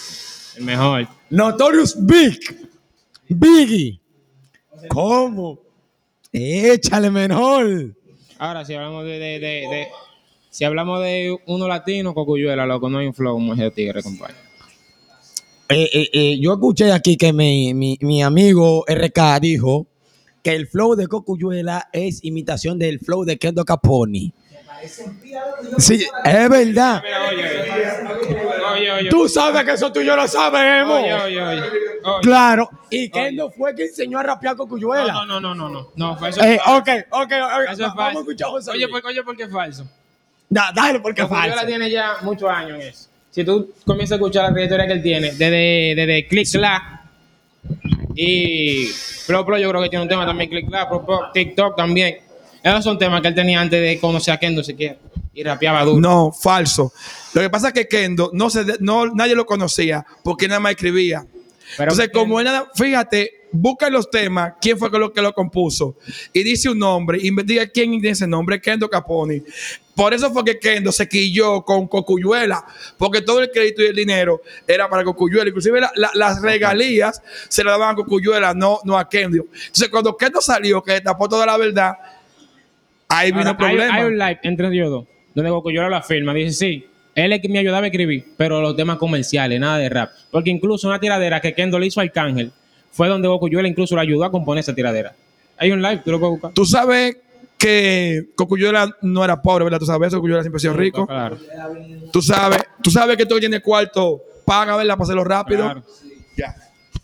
El 0.56 0.64
mejor. 0.64 1.06
Notorious 1.30 1.94
Big. 2.04 2.40
Biggie. 3.28 4.00
¿Cómo? 4.88 5.60
Échale 6.32 7.10
mejor. 7.10 7.94
Ahora, 8.38 8.64
si 8.64 8.74
hablamos 8.74 9.04
de, 9.04 9.10
de, 9.20 9.38
de, 9.38 9.38
de- 9.38 9.88
si 10.56 10.64
hablamos 10.64 11.02
de 11.02 11.36
uno 11.48 11.68
latino, 11.68 12.14
Cocuyuela, 12.14 12.64
loco, 12.64 12.88
no 12.88 12.96
hay 12.96 13.06
un 13.06 13.12
flow 13.12 13.34
como 13.34 13.52
ese 13.52 13.70
tigre, 13.72 14.02
compadre. 14.02 14.36
Eh, 15.68 15.90
eh, 15.92 16.08
eh, 16.14 16.38
yo 16.40 16.54
escuché 16.54 16.92
aquí 16.92 17.18
que 17.18 17.30
mi, 17.34 17.74
mi, 17.74 17.98
mi 18.00 18.22
amigo 18.22 18.82
RK 18.88 19.38
dijo 19.38 19.86
que 20.42 20.54
el 20.54 20.66
flow 20.66 20.94
de 20.94 21.08
Cocuyuela 21.08 21.90
es 21.92 22.24
imitación 22.24 22.78
del 22.78 23.00
flow 23.00 23.26
de 23.26 23.36
Kendo 23.36 23.66
Caponi. 23.66 24.32
Sí, 25.76 26.06
es 26.24 26.48
verdad. 26.48 27.02
Oye, 28.72 28.92
oye. 28.92 29.10
Tú 29.10 29.28
sabes 29.28 29.62
que 29.62 29.72
eso 29.72 29.92
tú 29.92 30.00
y 30.00 30.06
yo 30.06 30.16
lo 30.16 30.26
sabemos. 30.26 31.02
Oye. 31.22 31.60
Claro. 32.22 32.70
Y 32.88 33.10
Kendo 33.10 33.50
fue 33.50 33.74
quien 33.74 33.88
enseñó 33.88 34.20
a 34.20 34.22
rapear 34.22 34.56
Cocuyuela. 34.56 35.12
No, 35.12 35.26
no, 35.26 35.38
no, 35.38 35.54
no, 35.54 35.68
no. 35.68 35.88
No, 35.96 36.16
fue 36.16 36.30
eso. 36.30 36.42
Eh, 36.42 36.58
ok, 36.66 36.88
ok, 37.10 37.20
ok. 37.20 37.72
Eso 37.72 37.86
es 37.86 37.94
Vamos 37.94 38.16
a 38.16 38.20
escuchar 38.20 38.48
José 38.48 38.70
Oye, 38.70 38.86
Luis. 38.86 39.02
por, 39.02 39.10
oye, 39.10 39.22
¿por 39.22 39.36
qué 39.36 39.42
es 39.42 39.52
falso? 39.52 39.86
Da- 40.48 40.72
dale, 40.74 41.00
porque 41.00 41.22
es 41.22 41.28
falso. 41.28 41.66
tiene 41.66 41.90
ya 41.90 42.16
muchos 42.22 42.48
años 42.48 42.80
en 42.80 42.88
eso. 42.88 43.08
Si 43.30 43.44
tú 43.44 43.72
comienzas 43.84 44.12
a 44.12 44.16
escuchar 44.16 44.44
la 44.44 44.52
trayectoria 44.52 44.86
que 44.86 44.92
él 44.94 45.02
tiene, 45.02 45.32
desde, 45.32 45.94
desde 45.94 46.26
Click 46.26 46.50
Clack 46.50 46.82
y 48.14 48.88
Pro 49.26 49.44
Pro, 49.44 49.58
yo 49.58 49.68
creo 49.70 49.82
que 49.82 49.88
tiene 49.88 50.04
un 50.04 50.08
tema 50.08 50.24
también, 50.24 50.48
Click 50.48 50.68
Clack, 50.68 50.88
Pro 50.88 51.04
Pro, 51.04 51.20
TikTok 51.32 51.76
también. 51.76 52.18
Esos 52.62 52.82
son 52.84 52.98
temas 52.98 53.20
que 53.20 53.28
él 53.28 53.34
tenía 53.34 53.60
antes 53.60 53.80
de 53.80 54.00
conocer 54.00 54.34
a 54.34 54.38
Kendo 54.38 54.62
siquiera. 54.64 54.96
Y 55.34 55.42
rapeaba 55.42 55.84
duro. 55.84 56.00
No, 56.00 56.32
falso. 56.32 56.92
Lo 57.34 57.42
que 57.42 57.50
pasa 57.50 57.68
es 57.68 57.74
que 57.74 57.86
Kendo 57.86 58.30
no 58.32 58.48
se, 58.48 58.64
no, 58.80 59.06
nadie 59.06 59.34
lo 59.34 59.44
conocía 59.44 60.04
porque 60.24 60.48
nada 60.48 60.60
más 60.60 60.72
escribía. 60.72 61.24
Pero 61.76 61.92
Entonces, 61.92 62.10
como 62.12 62.40
él 62.40 62.46
nada, 62.46 62.70
fíjate, 62.74 63.45
busca 63.56 63.88
los 63.90 64.10
temas 64.10 64.54
quién 64.60 64.78
fue 64.78 64.90
lo 64.90 65.12
que 65.12 65.20
lo 65.22 65.32
compuso 65.32 65.96
y 66.32 66.42
dice 66.42 66.68
un 66.70 66.78
nombre, 66.78 67.18
investiga 67.22 67.66
quién 67.66 67.90
tiene 67.92 68.10
ese 68.10 68.26
nombre, 68.26 68.60
Kendo 68.60 68.88
Caponi. 68.88 69.42
Por 69.94 70.12
eso 70.12 70.30
fue 70.30 70.44
que 70.44 70.58
Kendo 70.58 70.92
se 70.92 71.08
quilló 71.08 71.62
con 71.62 71.88
Cocuyuela, 71.88 72.64
porque 72.98 73.22
todo 73.22 73.40
el 73.40 73.50
crédito 73.50 73.82
y 73.82 73.86
el 73.86 73.96
dinero 73.96 74.42
era 74.68 74.88
para 74.90 75.02
Cocuyuela. 75.04 75.48
Inclusive 75.48 75.80
la- 75.80 75.90
la- 75.96 76.10
las 76.14 76.42
regalías 76.42 77.22
se 77.48 77.64
le 77.64 77.70
daban 77.70 77.90
a 77.92 77.94
Cocuyuela, 77.94 78.52
no, 78.52 78.80
no 78.84 78.98
a 78.98 79.08
Kendo. 79.08 79.44
Entonces, 79.54 79.88
cuando 79.88 80.16
Kendo 80.16 80.40
salió, 80.42 80.82
que 80.82 81.00
tapó 81.00 81.28
toda 81.28 81.46
la 81.46 81.56
verdad, 81.56 81.94
ahí 83.08 83.30
vino 83.30 83.42
el 83.42 83.48
hay, 83.48 83.54
problema. 83.54 83.94
hay 83.94 84.04
un 84.04 84.18
live 84.18 84.38
entre 84.42 84.68
ellos 84.68 84.90
dos, 84.90 85.06
donde 85.34 85.50
Cocuyuela 85.50 85.88
lo 85.88 85.96
afirma. 85.96 86.34
Dice, 86.34 86.52
sí, 86.52 86.86
él 87.14 87.32
es 87.32 87.40
que 87.40 87.48
me 87.48 87.58
ayudaba 87.58 87.84
a 87.84 87.86
escribir, 87.88 88.34
pero 88.36 88.60
los 88.60 88.76
temas 88.76 88.98
comerciales, 88.98 89.58
nada 89.58 89.78
de 89.78 89.88
rap. 89.88 90.10
Porque 90.30 90.50
incluso 90.50 90.86
una 90.88 91.00
tiradera 91.00 91.40
que 91.40 91.54
Kendo 91.54 91.78
le 91.78 91.86
hizo 91.86 92.00
a 92.00 92.02
Arcángel 92.02 92.52
fue 92.96 93.08
donde 93.08 93.28
Cocuyuela 93.28 93.68
incluso 93.68 93.94
lo 93.94 94.00
ayudó 94.00 94.24
a 94.24 94.30
componer 94.30 94.60
esa 94.62 94.74
tiradera. 94.74 95.14
Hay 95.58 95.70
un 95.70 95.82
live, 95.82 96.00
tú 96.02 96.10
lo 96.12 96.18
puedes 96.18 96.32
buscar. 96.32 96.52
Tú 96.52 96.64
sabes 96.64 97.18
que 97.58 98.30
Cocuyuela 98.34 98.96
no 99.02 99.22
era 99.22 99.42
pobre, 99.42 99.64
¿verdad? 99.64 99.78
Tú 99.78 99.84
sabes 99.84 100.08
eso, 100.08 100.16
Cocuyuela 100.16 100.42
siempre 100.42 100.56
ha 100.56 100.60
sido 100.60 100.72
rico. 100.72 101.06
Claro. 101.06 101.36
Tú 102.10 102.22
sabes, 102.22 102.62
tú 102.82 102.90
sabes 102.90 103.18
que 103.18 103.26
tú 103.26 103.38
tienes 103.38 103.60
cuarto, 103.60 104.22
paga, 104.46 104.76
¿verdad? 104.76 104.94
Para 104.94 105.04
hacerlo 105.04 105.24
rápido. 105.24 105.64
claro. 105.64 105.82
Ya. 106.38 106.54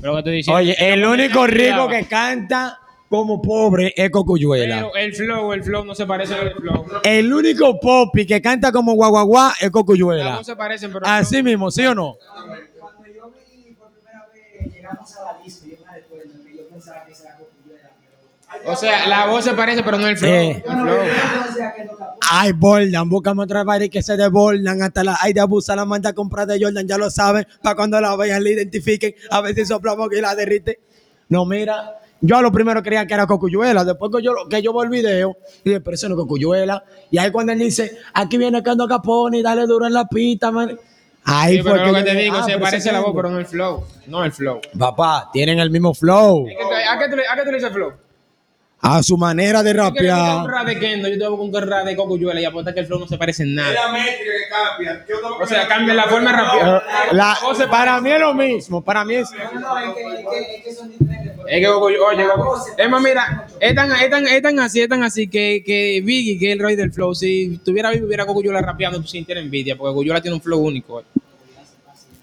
Pero 0.00 0.14
que 0.14 0.18
estoy 0.20 0.34
diciendo. 0.36 0.58
Oye, 0.58 0.76
el 0.78 1.04
único 1.04 1.46
rico 1.46 1.88
que 1.88 2.06
canta 2.06 2.78
como 3.10 3.42
pobre 3.42 3.92
es 3.94 4.10
Cocuyuela. 4.10 4.76
Pero 4.76 4.96
el 4.96 5.14
flow, 5.14 5.52
el 5.52 5.62
flow 5.62 5.84
no 5.84 5.94
se 5.94 6.06
parece 6.06 6.34
al 6.34 6.54
flow. 6.54 6.86
El 7.04 7.30
único 7.34 7.78
popi 7.78 8.24
que 8.24 8.40
canta 8.40 8.72
como 8.72 8.94
guaguaguá 8.94 9.52
es 9.60 9.70
Cocuyuela. 9.70 10.36
dos 10.36 10.46
se 10.46 10.56
parecen, 10.56 10.90
pero. 10.90 11.04
Así 11.06 11.42
mismo, 11.42 11.70
¿sí 11.70 11.84
o 11.84 11.94
no? 11.94 12.16
Cuando 12.80 13.06
yo 13.06 13.30
vi 13.30 13.74
por 13.74 13.90
primera 13.90 14.26
vez 14.32 14.74
llegamos 14.74 15.16
a 15.16 15.24
la 15.24 15.38
yo 15.44 15.81
que. 16.84 17.62
O 18.66 18.76
sea, 18.76 19.08
la 19.08 19.26
voz 19.26 19.44
se 19.44 19.54
parece, 19.54 19.82
pero 19.82 19.98
no 19.98 20.06
el 20.06 20.16
flow. 20.16 20.30
Que. 20.30 20.64
Ay, 22.30 22.52
Bordan, 22.52 23.08
búscame 23.08 23.42
otra 23.42 23.64
vaina 23.64 23.88
que 23.88 24.02
se 24.02 24.16
desbordan 24.16 24.82
hasta 24.82 25.02
la 25.02 25.16
ay 25.20 25.32
de 25.32 25.42
la 25.74 25.84
manda 25.84 26.12
comprar 26.12 26.46
de 26.46 26.62
Jordan, 26.62 26.86
ya 26.86 26.98
lo 26.98 27.10
saben, 27.10 27.46
para 27.62 27.74
cuando 27.76 28.00
la 28.00 28.14
vean, 28.16 28.44
la 28.44 28.50
identifiquen, 28.50 29.14
a 29.30 29.40
ver 29.40 29.54
si 29.54 29.64
soplamos 29.64 30.08
y 30.12 30.20
la 30.20 30.34
derrite. 30.34 30.80
No, 31.28 31.44
mira, 31.46 31.98
yo 32.20 32.36
a 32.36 32.42
lo 32.42 32.52
primero 32.52 32.82
creía 32.82 33.06
que 33.06 33.14
era 33.14 33.26
Cocuyuela, 33.26 33.84
después 33.84 34.12
que 34.14 34.22
yo, 34.22 34.32
que 34.48 34.62
yo 34.62 34.72
vi 34.72 34.84
el 34.84 34.88
video, 34.90 35.36
dije, 35.64 35.80
pero 35.80 35.94
eso 35.94 36.08
no 36.08 36.14
es 36.14 36.20
Cocuyuela. 36.20 36.84
Y 37.10 37.18
ahí 37.18 37.30
cuando 37.30 37.52
él 37.52 37.58
dice, 37.58 37.98
aquí 38.14 38.38
viene 38.38 38.62
Kendo 38.62 38.86
Capone, 38.86 39.42
dale 39.42 39.66
duro 39.66 39.86
en 39.86 39.94
la 39.94 40.06
pita, 40.06 40.50
man. 40.52 40.78
Ahí 41.24 41.56
Sí, 41.56 41.62
fue 41.62 41.72
pero 41.72 41.86
lo 41.86 41.92
que 41.92 41.98
yo 42.00 42.04
te 42.04 42.14
digo, 42.16 42.36
ah, 42.36 42.44
se 42.44 42.58
parece 42.58 42.90
la 42.92 43.00
voz, 43.00 43.12
pero 43.14 43.30
no 43.30 43.38
el 43.38 43.46
flow. 43.46 43.84
No 44.08 44.24
el 44.24 44.32
flow. 44.32 44.60
Papá, 44.78 45.30
tienen 45.32 45.60
el 45.60 45.70
mismo 45.70 45.94
flow, 45.94 46.46
¿A 46.46 46.98
qué 46.98 47.08
tú 47.08 47.16
le, 47.16 47.26
a 47.28 47.34
qué 47.36 47.42
tú 47.44 47.50
le 47.50 47.56
dices 47.58 47.72
flow? 47.72 47.92
a 48.84 49.00
su 49.00 49.16
manera 49.16 49.62
de 49.62 49.72
Yo 49.72 49.92
quiero 49.92 50.16
rapear. 50.16 50.36
un 50.38 50.50
rap 50.50 50.66
de 50.66 50.78
Kendo, 50.80 51.06
yo 51.08 51.16
te 51.16 51.28
voy 51.28 51.36
con 51.38 51.54
un 51.62 51.70
rap 51.70 51.84
de 51.84 51.94
Cocuyuela 51.94 52.40
y 52.40 52.44
apuesta 52.44 52.74
que 52.74 52.80
el 52.80 52.86
flow 52.86 52.98
no 52.98 53.06
se 53.06 53.16
parece 53.16 53.44
en 53.44 53.50
Es 53.50 53.54
nada. 53.54 53.72
la 53.72 53.92
métrica 53.92 54.16
que 54.24 54.48
cambia. 54.50 55.04
¿Qué 55.06 55.14
otra 55.14 55.30
O 55.30 55.46
sea, 55.46 55.68
cambia 55.68 55.94
la 55.94 56.02
forma 56.06 56.32
de 56.32 56.36
rapear. 56.42 56.82
Para 57.70 58.00
mí 58.00 58.10
es 58.10 58.20
lo 58.20 58.34
mismo, 58.34 58.82
para 58.82 59.04
mí 59.04 59.14
es... 59.14 59.30
No, 59.30 59.60
no, 59.60 59.78
es 59.78 59.94
que, 59.94 60.02
es 60.02 60.26
que, 60.28 60.56
es 60.56 60.64
que 60.64 60.72
son 60.74 60.90
diferentes. 60.90 61.11
Es 61.48 61.60
que 61.60 61.66
Goku, 61.66 61.86
oye, 61.86 62.24
es 62.78 62.90
más, 62.90 63.02
mira, 63.02 63.46
es 63.60 63.74
tan, 63.74 63.92
es, 63.92 64.10
tan, 64.10 64.26
es 64.26 64.42
tan 64.42 64.58
así, 64.60 64.80
es 64.80 64.88
tan 64.88 65.02
así 65.02 65.28
que, 65.28 65.62
que 65.64 66.00
Biggie, 66.04 66.38
que 66.38 66.48
es 66.48 66.52
el 66.52 66.58
rey 66.58 66.76
del 66.76 66.92
flow, 66.92 67.14
si 67.14 67.60
tuviera 67.64 67.90
vivo, 67.90 68.06
hubiera 68.06 68.26
Cocuyuela 68.26 68.60
rapeando, 68.60 69.00
tú 69.00 69.06
sintiera 69.06 69.40
envidia, 69.40 69.76
porque 69.76 69.92
Cocuyuela 69.92 70.20
tiene 70.20 70.36
un 70.36 70.42
flow 70.42 70.60
único. 70.60 71.00
eh. 71.00 71.04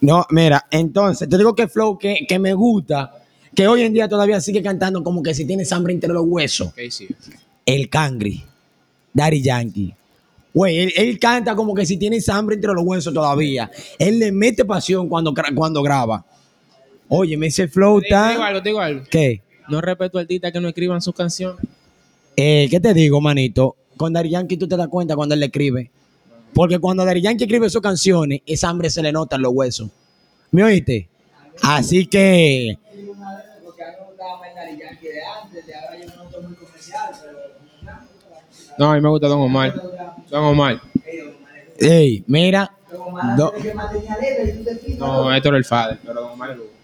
No, 0.01 0.25
mira, 0.29 0.65
entonces, 0.71 1.27
te 1.27 1.37
digo 1.37 1.53
que 1.53 1.63
el 1.63 1.69
flow 1.69 1.97
que, 1.97 2.25
que 2.27 2.39
me 2.39 2.53
gusta, 2.53 3.13
que 3.53 3.67
hoy 3.67 3.81
en 3.81 3.93
día 3.93 4.07
todavía 4.07 4.39
sigue 4.39 4.63
cantando 4.63 5.03
como 5.03 5.21
que 5.21 5.33
si 5.33 5.45
tiene 5.45 5.65
hambre 5.71 5.93
entre 5.93 6.13
los 6.13 6.23
huesos. 6.25 6.71
Sí. 6.89 7.07
El 7.65 7.89
Cangri, 7.89 8.43
Daddy 9.13 9.41
Yankee. 9.41 9.93
Güey, 10.53 10.79
él, 10.79 10.93
él 10.95 11.19
canta 11.19 11.55
como 11.55 11.75
que 11.75 11.85
si 11.85 11.97
tiene 11.97 12.19
hambre 12.31 12.55
entre 12.55 12.73
los 12.73 12.83
huesos 12.83 13.13
todavía. 13.13 13.69
Él 13.99 14.19
le 14.19 14.31
mete 14.31 14.65
pasión 14.65 15.07
cuando, 15.07 15.33
cuando 15.53 15.83
graba. 15.83 16.25
Oye, 17.09 17.35
me 17.37 17.47
ese 17.47 17.67
flow 17.67 17.99
Te 17.99 18.07
digo 18.07 18.17
está... 18.17 18.47
algo, 18.47 18.61
te 18.61 18.69
digo 18.69 18.79
algo. 18.79 19.03
¿Qué? 19.09 19.41
No 19.67 19.81
respeto 19.81 20.17
a 20.17 20.21
artistas 20.21 20.51
que 20.51 20.59
no 20.59 20.67
escriban 20.67 21.01
sus 21.01 21.13
canciones. 21.13 21.65
Eh, 22.35 22.67
¿Qué 22.69 22.79
te 22.79 22.93
digo, 22.93 23.19
manito? 23.19 23.75
Con 23.97 24.13
Daddy 24.13 24.29
Yankee 24.29 24.57
tú 24.57 24.67
te 24.67 24.77
das 24.77 24.87
cuenta 24.87 25.15
cuando 25.15 25.33
él 25.33 25.39
le 25.39 25.47
escribe. 25.47 25.91
Porque 26.53 26.79
cuando 26.79 27.03
Daddy 27.03 27.21
Yankee 27.21 27.43
escribe 27.43 27.69
sus 27.69 27.81
canciones, 27.81 28.41
esa 28.45 28.69
hambre 28.69 28.89
se 28.89 29.01
le 29.01 29.11
nota 29.11 29.35
en 29.35 29.41
los 29.41 29.53
huesos. 29.53 29.89
¿Me 30.51 30.63
oíste? 30.63 31.09
Así 31.61 32.05
que... 32.05 32.77
No, 38.77 38.91
a 38.91 38.95
mí 38.95 39.01
me 39.01 39.09
gusta 39.09 39.27
Don 39.27 39.41
Omar. 39.41 39.73
Don 40.29 40.43
Omar. 40.45 40.81
Ey, 41.77 42.23
mira. 42.27 42.71
Do-. 43.35 43.53
No, 44.97 45.33
Héctor 45.33 45.55
el 45.55 45.65
Fader, 45.65 45.99
pero 46.01 46.21
Don 46.21 46.31
Omar 46.31 46.51
es. 46.51 46.78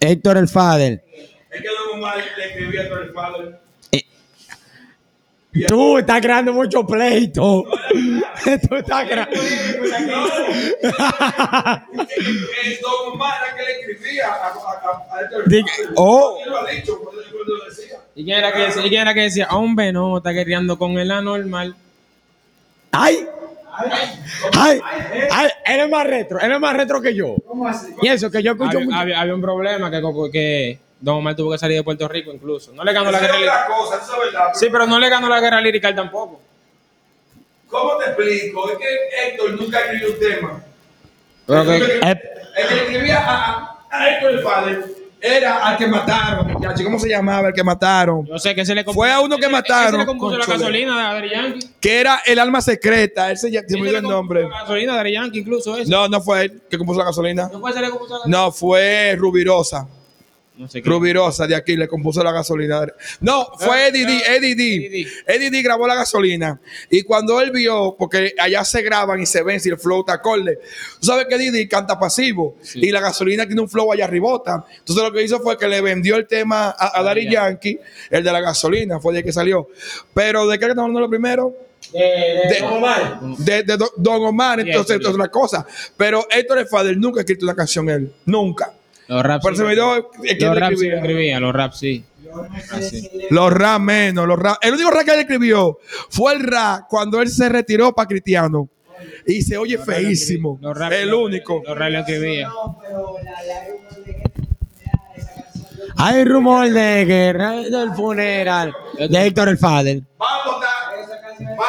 Héctor 0.00 0.36
el 0.36 0.48
Fader. 0.48 1.02
Es 1.50 1.60
que 1.62 1.68
Don 1.68 1.98
Omar 1.98 2.16
le 2.36 2.46
escribía 2.46 2.82
a 2.82 2.88
todo 2.88 3.02
el 3.02 3.10
padre. 3.12 3.54
Tú 5.68 5.98
estás 5.98 6.20
creando 6.20 6.52
mucho 6.52 6.86
pleito. 6.86 7.64
Tú 8.68 8.76
estás 8.76 9.08
creando. 9.08 9.36
Don 12.82 13.12
Omar 13.12 13.40
que 13.56 13.62
le 13.62 13.72
escribía 13.80 14.26
a, 14.32 14.48
Héctor 15.22 15.44
el 15.46 15.64
Padre. 15.64 15.64
oh. 15.96 16.38
¿Y 18.14 18.24
quién 18.24 18.38
era 18.38 18.52
que 18.52 18.58
decía? 18.60 18.86
¿Y 18.86 18.88
quién 18.88 19.02
era 19.02 19.14
que 19.14 19.20
decía? 19.22 19.48
Hombre, 19.50 19.92
no, 19.92 20.18
está 20.18 20.30
guerreando 20.30 20.78
con 20.78 20.98
el 20.98 21.10
anormal. 21.10 21.74
¡Ay! 22.92 23.26
¡Ay! 24.58 24.80
¡Ay! 25.30 25.48
Él 25.64 25.80
es 25.80 25.88
más 25.90 26.06
retro. 26.06 26.40
Él 26.40 26.52
es 26.52 26.60
más 26.60 26.76
retro 26.76 27.00
que 27.02 27.14
yo. 27.14 27.36
¿Cómo 27.46 27.68
así? 27.68 27.88
Y 28.02 28.08
eso, 28.08 28.30
que 28.30 28.42
yo 28.42 28.52
escucho 28.52 28.78
Había, 28.78 28.84
mucho. 28.86 28.96
había- 28.98 29.20
había 29.20 29.34
un 29.34 29.40
problema 29.42 29.90
que, 29.90 30.78
Don 30.98 31.16
Omar 31.16 31.36
tuvo 31.36 31.52
que 31.52 31.58
salir 31.58 31.76
de 31.76 31.82
Puerto 31.84 32.08
Rico 32.08 32.32
incluso. 32.32 32.72
No 32.72 32.82
le 32.84 32.92
ganó 32.92 33.10
la 33.10 33.20
guerra 33.20 33.34
lírica. 33.36 33.66
cosa, 33.66 33.96
eso 34.02 34.14
es 34.14 34.32
verdad. 34.32 34.48
Sí, 34.54 34.68
pero 34.72 34.86
no 34.86 34.98
le 34.98 35.08
ganó 35.10 35.28
la 35.28 35.40
guerra 35.40 35.60
lírica 35.60 35.94
tampoco. 35.94 36.40
¿Cómo 37.68 37.96
te 37.98 38.04
explico? 38.06 38.70
Es 38.70 38.78
que 38.78 39.28
Héctor 39.28 39.50
nunca 39.60 39.80
escribió 39.80 40.08
un 40.14 40.18
tema. 40.18 40.62
Pero 41.46 41.62
El 41.72 41.86
que- 42.00 42.00
escribía 42.56 43.18
a, 43.18 43.54
a, 43.54 43.86
a 43.90 44.08
Héctor 44.10 44.30
el 44.32 44.42
padre 44.42 44.78
era 45.26 45.66
al 45.66 45.76
que 45.76 45.86
mataron, 45.86 46.52
muchacho. 46.52 46.84
¿Cómo 46.84 46.98
se 46.98 47.08
llamaba 47.08 47.48
el 47.48 47.54
que 47.54 47.64
mataron? 47.64 48.24
yo 48.26 48.38
sé 48.38 48.54
que 48.54 48.64
se 48.64 48.74
le 48.74 48.84
compuso- 48.84 48.94
Fue 48.94 49.12
a 49.12 49.20
uno 49.20 49.36
que 49.36 49.48
mataron, 49.48 50.00
le 50.00 50.06
compuso 50.06 50.36
la 50.38 50.46
gasolina 50.46 50.96
de 50.96 51.02
Daddy 51.02 51.30
Yankee. 51.30 51.68
Que 51.80 52.00
era 52.00 52.20
el 52.26 52.38
alma 52.38 52.60
secreta. 52.60 53.30
Él 53.30 53.36
se, 53.38 53.50
ya- 53.50 53.62
se 53.66 53.74
me 53.74 53.82
olvidó 53.82 53.98
el 53.98 54.02
nombre. 54.04 54.42
La 54.48 54.60
gasolina 54.62 54.92
de 54.92 54.98
Daddy 54.98 55.12
Yankee 55.12 55.38
incluso 55.40 55.76
eso. 55.76 55.90
No, 55.90 56.08
no 56.08 56.20
fue 56.20 56.42
él 56.44 56.62
que 56.70 56.78
compuso 56.78 56.98
la 57.00 57.06
gasolina. 57.06 57.48
¿No 57.52 57.60
fue 57.60 57.70
ese 57.70 57.80
le 57.80 57.90
compuso 57.90 58.12
la 58.14 58.18
gasolina? 58.20 58.38
No, 58.38 58.52
fue 58.52 59.16
Rubirosa. 59.18 59.88
No 60.56 60.68
sé 60.68 60.80
qué. 60.82 60.88
Rubirosa 60.88 61.46
de 61.46 61.54
aquí 61.54 61.76
le 61.76 61.86
compuso 61.86 62.22
la 62.24 62.32
gasolina. 62.32 62.86
No, 63.20 63.46
fue 63.58 63.88
Eddie 63.88 64.06
D. 64.06 64.22
Eddie 64.36 64.52
Eddie 64.52 64.88
D. 64.90 65.06
Eddie 65.26 65.50
D 65.50 65.62
grabó 65.62 65.86
la 65.86 65.94
gasolina. 65.94 66.60
Y 66.90 67.02
cuando 67.02 67.40
él 67.40 67.50
vio, 67.50 67.94
porque 67.98 68.32
allá 68.38 68.64
se 68.64 68.80
graban 68.82 69.20
y 69.20 69.26
se 69.26 69.42
ven 69.42 69.60
si 69.60 69.68
el 69.68 69.78
flow 69.78 70.00
está 70.00 70.14
acorde. 70.14 70.58
Tú 71.00 71.06
sabes 71.06 71.26
que 71.28 71.34
Eddie 71.34 71.50
D 71.52 71.68
canta 71.68 71.98
pasivo. 71.98 72.56
Sí. 72.62 72.80
Y 72.82 72.90
la 72.90 73.00
gasolina 73.00 73.46
tiene 73.46 73.60
un 73.60 73.68
flow 73.68 73.92
allá 73.92 74.04
arribota. 74.06 74.64
Entonces 74.78 75.04
lo 75.04 75.12
que 75.12 75.22
hizo 75.22 75.40
fue 75.40 75.58
que 75.58 75.68
le 75.68 75.80
vendió 75.80 76.16
el 76.16 76.26
tema 76.26 76.70
a, 76.70 76.98
a 76.98 77.02
Daddy 77.02 77.24
Daddy 77.26 77.34
Yankee, 77.34 77.78
el 78.10 78.24
de 78.24 78.32
la 78.32 78.40
gasolina, 78.40 78.98
fue 78.98 79.12
de 79.14 79.22
que 79.22 79.32
salió. 79.32 79.68
Pero 80.14 80.46
¿de 80.46 80.58
qué 80.58 80.64
estamos 80.64 80.84
hablando 80.84 81.00
lo 81.00 81.10
primero? 81.10 81.54
De, 82.48 82.60
de- 83.38 83.62
de 83.62 83.76
Don- 83.76 83.88
Don 83.96 84.24
Omar, 84.24 84.60
Sí, 84.62 84.68
entonces, 84.70 84.96
Héctor. 84.96 85.12
otra 85.12 85.28
cosa. 85.30 85.66
Pero 85.96 86.26
Héctor 86.30 86.58
el 86.58 86.66
Fader 86.66 86.96
nunca 86.96 87.20
ha 87.20 87.22
escrito 87.22 87.44
una 87.44 87.54
canción 87.54 87.88
él. 87.90 88.12
Nunca. 88.24 88.72
Los 89.08 89.22
raps. 89.22 89.42
Por 89.42 89.54
sí. 89.54 89.62
eso 89.62 89.68
me 89.68 89.74
dio 89.74 90.10
que 90.22 90.44
Los 90.44 90.58
raps 90.58 90.80
sí 90.80 90.86
escribía. 90.86 90.90
lo 90.90 90.96
escribía, 90.98 91.40
los 91.40 91.54
raps 91.54 91.78
sí. 91.78 92.04
Los 93.30 93.52
rap 93.52 93.80
menos, 93.80 94.26
los 94.26 94.38
rap. 94.38 94.56
El 94.60 94.74
único 94.74 94.90
rap 94.90 95.04
que 95.04 95.12
él 95.14 95.20
escribió 95.20 95.78
fue 96.10 96.34
el 96.34 96.42
rap 96.42 96.82
cuando 96.88 97.22
él 97.22 97.28
se 97.28 97.48
retiró 97.48 97.92
para 97.92 98.08
Cristiano. 98.08 98.68
Y 99.26 99.42
se 99.42 99.56
oye 99.56 99.76
Los 99.76 99.86
raps 99.86 99.98
lo 99.98 100.04
feísimo. 100.04 100.58
Los 100.60 100.78
El 100.92 101.14
único. 101.14 101.62
Los 101.66 101.78
raps 101.78 101.92
lo 101.92 101.98
escribía. 102.00 102.50
Que. 104.04 104.22
Hay 105.98 106.24
rumor 106.24 106.68
de 106.70 107.04
guerra 107.06 107.52
del 107.52 107.92
funeral 107.94 108.74
de 108.98 109.26
Héctor 109.26 109.48
el 109.48 109.58
Fader. 109.58 110.02
Vamos. 110.18 110.64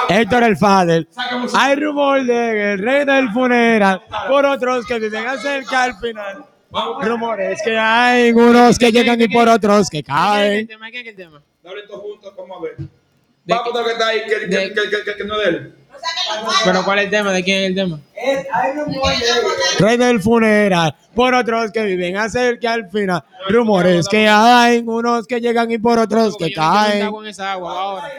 Héctor 0.10 0.44
el 0.44 0.58
Fader. 0.58 1.08
Hay 1.54 1.76
rumor 1.76 2.26
de 2.26 2.74
el 2.74 2.80
rey 2.80 3.06
del 3.06 3.30
funeral 3.32 4.02
por 4.28 4.46
otros 4.46 4.86
que 4.86 5.00
viven 5.00 5.28
acerca 5.28 5.84
al 5.84 5.96
final. 5.98 6.46
Rumores 7.02 7.62
que 7.64 7.78
hay 7.78 8.32
unos 8.32 8.78
que 8.78 8.92
llegan 8.92 9.22
y 9.22 9.28
por 9.28 9.48
otros 9.48 9.90
que 9.90 10.04
¿Quién 10.04 10.16
es 10.18 10.22
el 10.22 10.26
caen. 10.26 10.68
tema? 10.68 10.90
¿Quién 10.92 11.04
es 11.04 11.10
el 11.12 11.16
tema? 11.16 11.42
Dale 11.64 11.82
todos 11.88 12.02
juntos, 12.02 12.34
vamos 12.38 12.58
a 12.58 12.62
ver. 12.64 12.76
Vamos 13.46 13.80
a 13.80 13.84
que 13.86 13.92
está 13.92 14.08
ahí, 14.08 14.22
que, 14.24 14.40
que, 14.40 14.48
de- 14.48 14.74
que, 14.74 14.82
que- 14.90 15.04
que- 15.06 15.16
que 15.16 15.24
no 15.24 15.40
es 15.40 15.44
de 15.46 15.50
él. 15.58 15.74
Pero 16.66 16.84
¿cuál 16.84 17.00
es 17.00 17.06
el 17.06 17.12
tema? 17.12 17.32
¿De 17.32 17.44
quién 17.44 17.60
es 17.64 17.70
el 17.70 17.76
tema? 17.76 18.00
Rey 19.80 19.98
del 19.98 20.22
funeral 20.22 20.96
por 21.16 21.34
otros 21.34 21.72
que 21.72 21.84
viven 21.84 22.18
acerca 22.18 22.74
al 22.74 22.90
final. 22.92 23.24
Rumores 23.50 24.08
que 24.08 24.28
hay 24.28 24.84
unos 24.86 25.26
que 25.26 25.40
llegan 25.40 25.72
y 25.72 25.78
por 25.78 25.98
otros 25.98 26.36
que 26.38 26.50
yo 26.52 26.62
no 26.62 26.70
quiero 26.72 26.72
caen. 26.92 27.04
agua 27.04 27.24
en 27.24 27.30
esa 27.30 27.52
agua 27.54 27.72
ahora. 27.82 28.12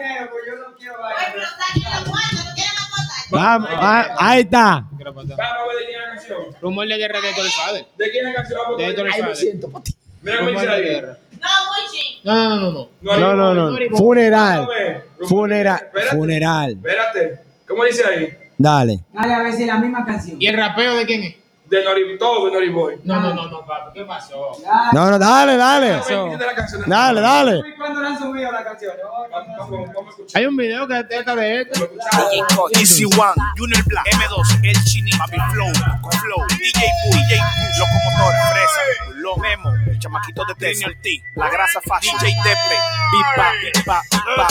Vamos, 3.31 3.71
va- 3.71 4.14
ahí 4.19 4.41
está. 4.41 4.85
Vamos 4.91 5.17
a 5.17 5.21
ver 5.21 5.79
de 5.79 5.87
quién 5.87 6.01
es 6.01 6.07
la 6.07 6.14
canción. 6.14 6.38
Rumor 6.61 6.87
de 6.88 6.97
guerra 6.97 7.21
de 7.21 7.29
Héctor 7.31 7.45
el 7.45 7.51
Fader. 7.53 7.85
¿De 7.97 8.11
quién 8.11 8.27
es 8.27 8.33
la 8.33 8.37
canción? 8.37 8.61
Vamos 8.64 8.75
a 8.81 8.83
De 8.83 8.88
Héctor 8.88 9.05
votar. 9.07 9.21
el 9.21 9.37
Fader. 9.37 9.95
Mira 10.23 10.38
cómo 10.38 10.51
dice 10.51 10.69
ahí. 10.69 10.83
guerra. 10.83 11.19
No, 11.33 11.49
muy 11.69 11.91
ching. 11.93 12.21
No, 12.25 12.49
no, 12.49 12.57
no, 12.57 12.73
no. 12.73 13.17
No, 13.19 13.55
no, 13.55 13.55
no. 13.71 13.97
Funeral. 13.97 14.69
Funeral. 15.29 15.81
Espérate. 15.87 16.17
Funeral. 16.17 16.71
Espérate. 16.73 17.41
¿Cómo 17.69 17.85
dice 17.85 18.05
ahí? 18.05 18.29
Dale. 18.57 19.01
Dale 19.12 19.35
a 19.35 19.43
ver 19.43 19.53
si 19.53 19.62
es 19.62 19.69
la 19.69 19.79
misma 19.79 20.05
canción. 20.05 20.37
¿Y 20.41 20.47
el 20.49 20.57
rapeo 20.57 20.97
de 20.97 21.07
quién 21.07 21.23
es? 21.23 21.35
De 21.68 21.85
Nori, 21.85 22.18
todo 22.18 22.46
de 22.46 22.52
Nori 22.52 22.70
Boy. 22.70 23.00
No, 23.04 23.20
no, 23.20 23.35
no, 23.35 23.48
no, 23.48 23.66
papi. 23.66 23.92
¿Qué 23.92 24.04
pasó? 24.07 24.52
No, 24.92 25.11
no, 25.11 25.18
dale, 25.18 25.57
dale. 25.57 26.00
Dale, 26.87 27.20
dale. 27.20 27.62
¿Y 27.68 27.76
¿Cuándo 27.76 28.00
la 28.00 28.09
han 28.09 28.18
subido 28.18 28.50
la 28.50 28.64
canción? 28.64 28.94
Hay 30.35 30.46
un 30.46 30.57
video 30.57 30.88
que 30.88 31.04
trata 31.04 31.37
de 31.37 31.61
esto. 31.61 31.88
Easy 32.72 33.04
One, 33.04 33.35
Junior 33.59 33.83
Black, 33.87 34.07
M2, 34.07 34.61
El 34.62 34.85
Chini, 34.85 35.11
Papi 35.18 35.37
Flow, 35.51 35.73
Flow, 35.75 36.47
DJ 36.47 36.79
Poo, 37.03 37.11
DJ 37.11 37.42
Fresa, 38.53 38.83
Lo 39.16 39.35
Memo, 39.37 39.75
el 39.85 39.99
chamaquito 39.99 40.44
de 40.44 40.55
Trini 40.55 40.85
Ortiz, 40.85 41.23
La 41.35 41.51
Grasa 41.51 41.81
Fashion, 41.81 42.16
DJ 42.21 42.37
Depre, 42.44 42.79
Pipa, 43.11 43.51
Pipa, 43.61 44.03
Pipa, 44.11 44.47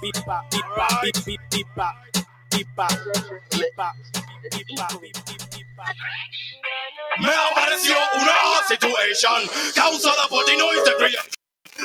Pipa, 0.00 0.44
Pipa, 0.50 1.00
Pipa, 1.00 1.42
Pipa, 1.50 1.98
Pipa, 2.50 2.88
pipa, 3.68 3.94
pipa, 4.52 4.88
pipa. 5.50 5.84
Me 7.18 7.32
apareció 7.50 7.96
una 8.14 8.62
situation 8.68 9.42
causada 9.74 10.28
por 10.28 10.44
the 10.44 10.56
noise 10.56 10.94
creation. 10.96 11.24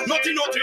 Noti, 0.06 0.34
noti, 0.34 0.60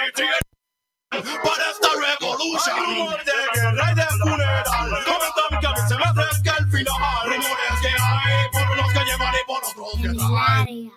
para 1.11 1.71
esta 1.71 1.89
revolution. 1.89 2.77
Hay 2.77 2.95
rumor 2.95 3.25
de 3.25 3.61
guerra 3.61 3.93
y 3.93 3.95
de 3.95 4.07
funeral. 4.07 4.65
Comentan 5.05 5.61
que 5.61 5.67
a 5.67 5.71
mí 5.71 5.89
se 5.89 5.97
me 5.97 6.05
acerca 6.05 6.57
el 6.59 6.71
final. 6.71 7.25
Rumores 7.25 7.81
que 7.83 7.89
hay 7.89 8.49
por 8.53 8.71
unos 8.71 8.93
que 8.93 9.05
llevan 9.05 9.35
y 9.35 9.47
por 9.47 9.65
otros 9.65 9.93
que 10.01 10.09
traen. 10.09 10.93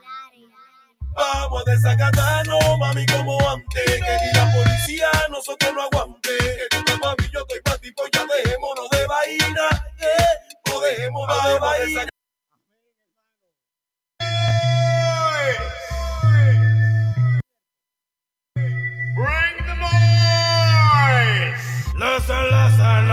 Vamos 1.15 1.63
a 1.65 1.71
desacatarnos, 1.71 2.79
mami, 2.79 3.05
como 3.05 3.37
antes. 3.49 3.85
Que 3.85 4.17
ni 4.21 4.33
la 4.33 4.53
policía 4.53 5.09
nosotros 5.29 5.73
no 5.73 5.81
aguante. 5.83 6.37
Que 6.37 6.77
tú 6.77 6.93
mí, 6.93 7.29
yo 7.31 7.39
estoy 7.41 7.61
pa' 7.61 7.77
ti, 7.77 7.91
pues 7.91 8.09
ya 8.11 8.25
dejémonos 8.25 8.89
de 8.89 9.07
vaina. 9.07 9.85
Eh, 9.99 10.71
o 10.73 10.81
dejémonos 10.81 11.43
de 11.43 11.59
vaina. 11.59 12.13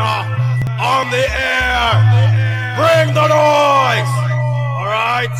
On 0.00 1.10
the 1.10 1.24
air. 1.28 1.88
Bring 2.76 3.14
the 3.14 3.26
noise! 3.28 4.14
All 4.32 4.86
right? 4.86 5.36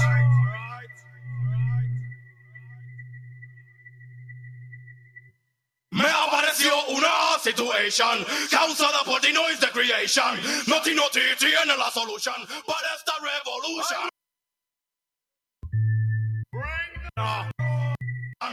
Me 5.93 6.05
apareció 6.07 6.73
una 6.89 7.39
situation 7.43 8.25
causada 8.51 9.05
por 9.05 9.21
the 9.21 9.33
noise 9.33 9.61
de 9.61 9.69
creation. 9.69 10.39
Noti, 10.67 10.95
noti, 10.95 11.21
tiene 11.39 11.77
la 11.77 11.91
solution 11.91 12.35
para 12.67 12.95
esta 12.95 13.13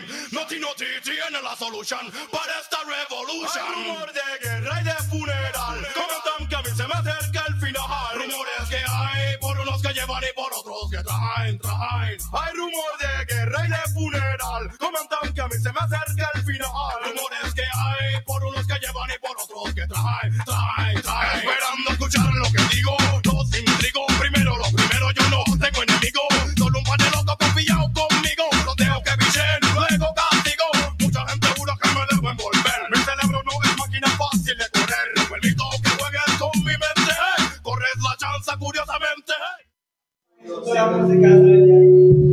revolution. 0.01 0.31
Noti, 0.31 0.59
noti, 0.59 0.85
tiene 1.03 1.41
la 1.41 1.55
solution 1.55 2.11
para 2.31 2.59
esta 2.59 2.77
revolution. 2.83 3.63
Hay 3.67 3.83
rumor 3.83 4.13
de 4.13 4.47
guerra 4.47 4.81
y 4.81 4.83
de 4.83 4.93
funeral. 5.09 5.87
Comentan 5.93 6.47
que 6.47 6.55
a 6.55 6.61
mí 6.61 6.69
se 6.75 6.87
me 6.87 6.93
acerca 6.93 7.43
el 7.47 7.55
final. 7.59 8.15
Rumores 8.15 8.69
que 8.69 8.77
hay 8.77 9.37
por 9.39 9.59
unos 9.59 9.81
que 9.81 9.93
llevan 9.93 10.23
y 10.23 10.33
por 10.35 10.53
otros 10.53 10.89
que 10.91 11.03
traen, 11.03 11.59
traen. 11.59 12.17
Hay 12.33 12.53
rumor 12.53 12.93
de 12.99 13.35
guerra 13.35 13.65
y 13.65 13.69
de 13.69 13.93
funeral. 13.93 14.77
Comentan 14.77 15.33
que 15.33 15.41
a 15.41 15.47
mí 15.47 15.55
se 15.55 15.71
me 15.71 15.79
acerca 15.79 16.29
el 16.35 16.43
final. 16.43 16.93
Rumores 17.03 17.53
que 17.55 17.63
hay 17.63 18.21
por 18.25 18.43
unos 18.43 18.67
que 18.67 18.79
llevan 18.79 19.09
y 19.13 19.19
por 19.19 19.37
otros 19.37 19.73
que 19.73 19.87
traen, 19.87 20.37
traen, 20.45 21.01
traen. 21.01 21.37
Esperando 21.37 21.91
escuchar 21.91 22.33
lo 22.33 22.51
que 22.51 22.75
digo. 22.75 22.96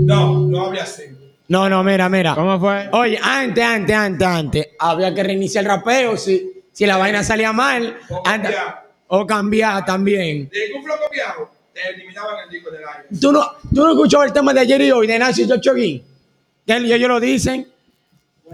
No, 0.07 0.39
no 0.47 0.67
hable 0.67 0.81
así. 0.81 1.03
No, 1.49 1.69
no, 1.69 1.85
mira, 1.85 2.09
mira. 2.09 2.35
¿Cómo 2.35 2.59
fue? 2.59 2.89
Oye, 2.93 3.19
antes, 3.23 3.63
antes, 3.65 3.95
antes, 3.95 4.27
antes, 4.27 4.69
había 4.79 5.15
que 5.15 5.23
reiniciar 5.23 5.65
el 5.65 5.71
rapeo 5.71 6.17
si, 6.17 6.63
si 6.73 6.87
la 6.87 6.97
vaina 6.97 7.23
salía 7.23 7.53
mal. 7.53 7.97
O 8.09 8.23
cambiar. 8.23 8.87
o 9.09 9.27
cambiar 9.27 9.85
también. 9.85 10.49
De 10.49 10.75
un 10.75 10.83
floco 10.83 11.05
viejo, 11.13 11.51
te 11.73 11.81
eliminaban 11.95 12.37
el 12.45 12.51
disco 12.51 12.71
del 12.71 12.81
aire. 12.83 13.09
¿Tú 13.21 13.31
no, 13.31 13.45
tú 13.75 13.85
no 13.85 13.91
escuchabas 13.91 14.29
el 14.29 14.33
tema 14.33 14.55
de 14.55 14.61
ayer 14.61 14.81
y 14.83 14.91
hoy 14.91 15.07
de 15.07 15.19
Nancy 15.19 15.47
Chochoguín? 15.47 16.03
Que 16.67 16.77
ellos, 16.77 16.91
ellos 16.93 17.09
lo 17.09 17.21
dicen. 17.21 17.69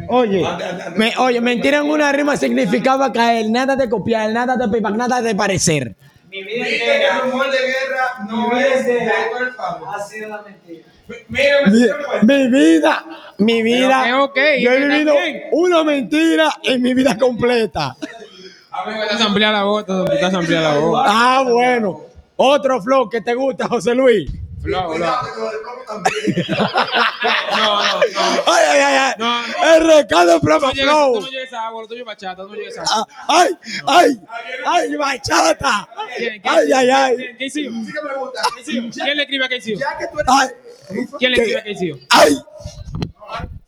Oye, 0.08 0.44
Ande, 0.44 0.64
ande, 0.64 0.82
ande. 0.82 0.98
me, 0.98 1.12
oye, 1.18 1.40
mentira 1.40 1.78
en 1.78 1.90
una 1.90 2.10
rima 2.12 2.36
significaba 2.36 3.12
caer, 3.12 3.50
nada 3.50 3.76
de 3.76 3.88
copiar, 3.88 4.30
nada 4.32 4.56
de 4.56 4.68
payback, 4.68 4.94
nada 4.96 5.20
de 5.20 5.34
parecer. 5.34 5.94
Mi 6.30 6.44
vida 6.44 6.64
que 6.64 6.76
el 6.76 6.82
entera, 6.92 7.18
rumor 7.20 7.50
de 7.50 7.58
guerra 7.58 8.26
no 8.28 8.48
mi 8.48 8.54
vida 8.58 8.74
es 8.74 8.86
de 8.86 8.98
entera 9.00 9.54
favor. 9.56 9.88
Ha 9.94 10.00
sido 10.00 10.28
una 10.28 10.42
mentira. 10.42 10.86
Mira, 11.28 11.56
Mi, 12.22 12.34
mi 12.34 12.48
vida, 12.48 13.04
mi 13.38 13.62
vida. 13.62 14.04
que 14.04 14.12
ok, 14.14 14.36
yo 14.60 14.70
he 14.72 14.78
vivido 14.86 15.14
también. 15.14 15.42
una 15.52 15.82
mentira 15.84 16.54
en 16.62 16.82
mi 16.82 16.94
vida 16.94 17.18
completa. 17.18 17.96
Te 18.00 19.02
estás 19.02 19.20
ampliando 19.22 19.58
la 19.58 19.64
voz, 19.64 19.84
te 19.86 20.14
estás 20.14 20.34
ampliando 20.34 20.70
la 20.70 20.78
voz. 20.78 21.02
Ah, 21.04 21.44
bueno. 21.48 22.00
Otro 22.36 22.80
flow 22.80 23.08
que 23.10 23.20
te 23.20 23.34
gusta, 23.34 23.66
José 23.68 23.94
Luis. 23.94 24.30
Flow. 24.62 24.94
No, 25.00 25.06
no, 27.82 27.82
no. 27.82 28.00
Ay, 28.46 28.64
ay, 28.70 28.80
ay, 28.80 28.96
ay. 28.96 29.12
No, 29.18 29.42
El 29.74 29.86
recado 29.86 30.40
promo 30.40 30.66
No 30.68 30.72
llegues, 30.72 30.90
flow. 30.90 31.14
tú 31.14 31.20
no 31.22 31.26
llegues 31.28 31.52
a 31.52 31.66
agua, 31.66 31.82
es 31.90 32.04
bachata, 32.04 32.42
tú 32.42 32.48
no 32.48 32.54
llegues 32.54 32.78
a 32.78 32.82
agua. 32.82 33.06
Ah, 33.10 33.24
Ay, 33.28 33.50
ay, 33.86 34.20
ay, 34.66 34.96
bachata. 34.96 35.88
¿Quién- 36.16 36.40
quién- 36.40 36.54
Ay, 36.54 36.72
ay, 36.72 36.90
ay. 36.90 37.16
quién- 37.16 37.36
¿Qué 37.36 37.44
hizo? 37.46 37.60
¿Quién 38.94 39.16
le 39.16 39.22
escribe 39.22 39.44
a 39.44 39.48
Casey? 39.48 39.74
¿Quién 41.18 41.30
le 41.32 41.36
escribe 41.36 41.58
a 41.58 41.64
Casey? 41.64 42.06
ay. 42.10 42.38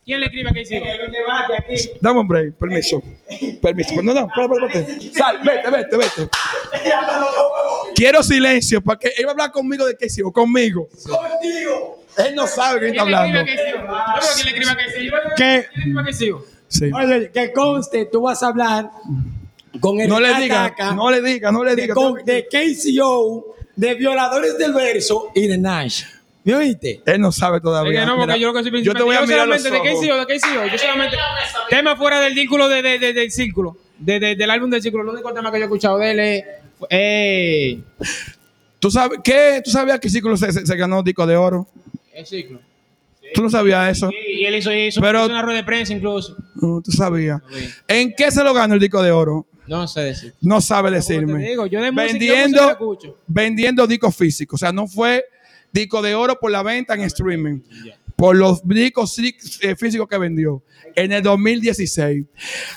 ¿Quién 0.04 0.18
le 0.20 0.26
escribe 0.26 0.50
a 0.50 0.52
Casey? 0.52 0.82
Dame 2.00 2.20
un 2.20 2.26
break, 2.28 2.54
permiso. 2.54 3.00
Permiso. 3.62 4.02
No, 4.02 4.12
no. 4.12 4.28
Sal, 5.14 5.40
vete, 5.44 5.70
vete, 5.70 5.96
vete. 5.96 6.28
Quiero 7.94 8.22
silencio 8.22 8.80
para 8.82 8.98
que 8.98 9.08
él 9.16 9.24
va 9.26 9.30
a 9.30 9.32
hablar 9.32 9.52
conmigo 9.52 9.86
de 9.86 9.96
qué 9.96 10.08
sigo, 10.08 10.32
conmigo. 10.32 10.88
Contigo. 11.06 12.02
Él 12.18 12.34
no 12.34 12.46
sabe 12.46 12.80
de 12.80 12.92
qué 12.92 12.98
está 12.98 13.04
¿Quién 13.04 13.32
le 13.32 13.42
escribe 13.42 13.48
hablando. 13.48 13.52
Casey? 13.52 13.72
Yo 13.72 14.20
creo 14.20 14.36
que 14.36 14.44
le 14.44 14.50
escribe 14.50 14.70
a 14.70 14.76
Casey. 14.76 15.10
¿Qué? 15.36 15.66
¿Quién 15.72 15.94
le 15.94 16.00
escribe 16.00 16.00
a 16.00 16.04
Casey? 16.04 16.32
Sí. 16.68 16.90
Oye, 16.92 17.30
que 17.30 17.52
conste, 17.52 18.06
tú 18.06 18.22
vas 18.22 18.42
a 18.42 18.46
hablar 18.48 18.90
con 19.80 20.00
el 20.00 20.08
No 20.08 20.18
le 20.20 20.28
Ataca, 20.28 20.42
diga, 20.42 20.92
no 20.94 21.10
le 21.10 21.20
diga, 21.22 21.52
no 21.52 21.64
le 21.64 21.76
de, 21.76 21.82
diga. 21.82 21.94
con- 21.94 22.24
de 22.24 22.46
KCO, 22.48 23.54
de 23.76 23.94
violadores 23.94 24.56
del 24.58 24.72
verso 24.72 25.30
y 25.34 25.46
de 25.46 25.58
Nash. 25.58 26.04
¿Me 26.44 26.54
oíste? 26.54 27.02
Él 27.06 27.20
no 27.20 27.30
sabe 27.30 27.60
todavía. 27.60 27.92
Es 27.92 28.00
que 28.00 28.06
no, 28.06 28.16
porque 28.16 28.26
Mira, 28.32 28.36
yo 28.38 28.48
lo 28.52 28.54
que 28.62 28.68
soy 28.68 28.82
yo 28.82 28.94
te 28.94 29.02
voy 29.02 29.14
a 29.16 29.20
yo 29.20 29.26
mirar 29.26 29.46
los 29.48 29.62
de 29.62 29.70
ojos. 29.70 30.00
De 30.00 30.38
KCO. 30.38 30.66
Yo 30.72 30.78
solamente. 30.78 31.16
Tema 31.70 31.96
fuera 31.96 32.20
del 32.20 32.34
círculo 32.34 32.68
de, 32.68 32.82
de, 32.82 32.98
de- 32.98 33.12
del 33.12 33.30
círculo. 33.30 33.76
De, 33.98 34.18
de- 34.18 34.34
del 34.36 34.50
álbum 34.50 34.68
del 34.70 34.82
círculo. 34.82 35.04
El 35.04 35.10
único 35.10 35.32
tema 35.32 35.52
que 35.52 35.58
yo 35.58 35.62
he 35.62 35.66
escuchado 35.66 35.98
de 35.98 36.10
él 36.10 36.18
es. 36.20 36.44
Eh, 36.90 37.80
¿Tú, 38.80 38.90
sabes, 38.90 39.20
¿qué? 39.22 39.62
¿Tú 39.64 39.70
sabías 39.70 40.00
que 40.00 40.10
Círculo 40.10 40.36
se, 40.36 40.50
se- 40.52 40.66
se 40.66 40.76
ganó 40.76 41.02
disco 41.02 41.24
de 41.26 41.36
oro? 41.36 41.68
el 42.12 42.26
círculo. 42.26 42.60
¿Tú 43.34 43.42
no 43.42 43.48
sabías 43.48 43.96
eso? 43.96 44.10
Sí, 44.10 44.16
y 44.40 44.44
él 44.44 44.56
hizo, 44.56 44.70
hizo, 44.72 45.00
Pero- 45.00 45.20
hizo 45.20 45.30
una 45.30 45.40
rueda 45.42 45.58
de 45.58 45.64
prensa 45.64 45.92
incluso. 45.92 46.36
No, 46.56 46.82
tú 46.84 46.90
sabías. 46.92 47.40
¿En 47.88 48.12
qué 48.14 48.30
se 48.30 48.42
lo 48.44 48.52
ganó 48.52 48.74
el 48.74 48.80
disco 48.80 49.00
de 49.02 49.10
oro? 49.12 49.46
No 49.66 49.86
sé 49.86 50.00
decir. 50.00 50.34
No 50.40 50.60
sabe 50.60 50.90
decirme. 50.90 51.48
digo, 51.48 51.66
yo 51.66 51.80
de 51.80 51.90
vendiendo, 51.90 52.76
música 52.80 53.14
vendiendo 53.26 53.86
discos 53.86 54.14
físicos. 54.16 54.58
O 54.58 54.60
sea, 54.60 54.72
no 54.72 54.86
fue 54.86 55.24
disco 55.72 56.02
de 56.02 56.14
oro 56.14 56.38
por 56.38 56.50
la 56.50 56.62
venta 56.62 56.94
en 56.94 57.02
streaming. 57.02 57.60
Por 58.16 58.36
los 58.36 58.66
discos 58.66 59.18
eh, 59.18 59.74
físicos 59.76 60.06
que 60.08 60.18
vendió 60.18 60.62
en 60.94 61.12
el 61.12 61.22
2016. 61.22 62.24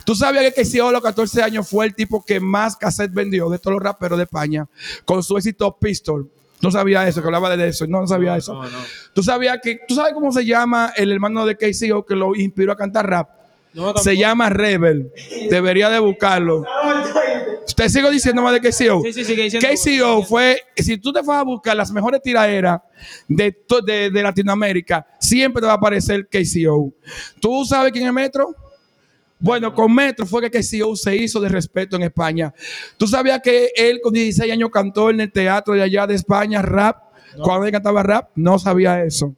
¿Tú 0.06 0.16
sabías 0.16 0.54
que 0.54 0.64
KCO 0.64 0.90
a 0.90 0.92
los 0.92 1.02
14 1.02 1.44
años 1.44 1.70
fue 1.70 1.86
el 1.86 1.94
tipo 1.94 2.24
que 2.24 2.40
más 2.40 2.76
cassette 2.78 3.14
vendió 3.14 3.50
de 3.50 3.60
todos 3.60 3.74
los 3.74 3.84
raperos 3.84 4.18
de 4.18 4.24
España 4.24 4.68
con 5.04 5.22
su 5.22 5.38
éxito 5.38 5.78
Pistol? 5.78 6.30
No 6.62 6.72
sabía 6.72 7.08
eso, 7.08 7.22
que 7.22 7.28
hablaba 7.28 7.56
de 7.56 7.68
eso. 7.68 7.86
No, 7.86 8.02
no 8.02 8.08
sabía 8.08 8.38
eso. 8.38 8.54
No, 8.54 8.64
no. 8.64 8.78
¿Tú 9.14 9.22
sabías 9.22 9.60
que, 9.62 9.82
tú 9.88 9.94
sabes 9.94 10.14
cómo 10.14 10.32
se 10.32 10.46
llama 10.46 10.94
el 10.96 11.12
hermano 11.12 11.46
de 11.46 11.56
KCO 11.56 12.06
que 12.06 12.16
lo 12.16 12.36
inspiró 12.36 12.72
a 12.72 12.78
cantar 12.78 13.08
rap? 13.08 13.30
No. 13.76 13.96
Se 13.98 14.18
llama 14.18 14.50
Rebel. 14.50 15.12
Debería 15.50 15.90
de 15.90 16.00
buscarlo. 16.00 16.64
Te 17.76 17.90
sigo 17.90 18.10
diciendo 18.10 18.42
más 18.42 18.54
de 18.54 18.62
KCO. 18.62 19.02
Sí, 19.04 19.12
sí, 19.12 19.26
sigue 19.26 19.44
diciendo. 19.44 19.68
KCO 19.68 20.24
fue, 20.24 20.62
si 20.78 20.98
tú 20.98 21.12
te 21.12 21.22
vas 21.22 21.42
a 21.42 21.44
buscar 21.44 21.76
las 21.76 21.92
mejores 21.92 22.22
tiraderas 22.22 22.80
de, 23.28 23.54
de, 23.86 24.10
de 24.12 24.24
Latinoamérica, 24.24 25.06
siempre 25.20 25.60
te 25.60 25.68
va 25.68 25.74
a 25.74 25.76
aparecer 25.76 26.28
KCO. 26.28 26.94
¿Tú 27.42 27.66
sabes 27.66 27.92
quién 27.92 28.08
es 28.08 28.14
Metro? 28.14 28.56
Bueno, 29.40 29.74
con 29.74 29.94
Metro 29.94 30.26
fue 30.26 30.50
que 30.50 30.60
KCO 30.60 30.96
se 30.96 31.18
hizo 31.18 31.42
de 31.42 31.50
respeto 31.50 31.98
en 31.98 32.04
España. 32.04 32.54
¿Tú 32.98 33.08
sabías 33.08 33.42
que 33.44 33.72
él 33.76 34.00
con 34.02 34.14
16 34.14 34.52
años 34.54 34.70
cantó 34.72 35.10
en 35.10 35.20
el 35.20 35.32
teatro 35.32 35.74
de 35.74 35.82
allá 35.82 36.08
de 36.08 36.16
España 36.16 36.62
rap? 36.62 37.04
Cuando 37.44 37.66
él 37.66 37.72
cantaba 37.72 38.02
rap, 38.02 38.30
no 38.36 38.58
sabía 38.58 39.04
eso. 39.04 39.36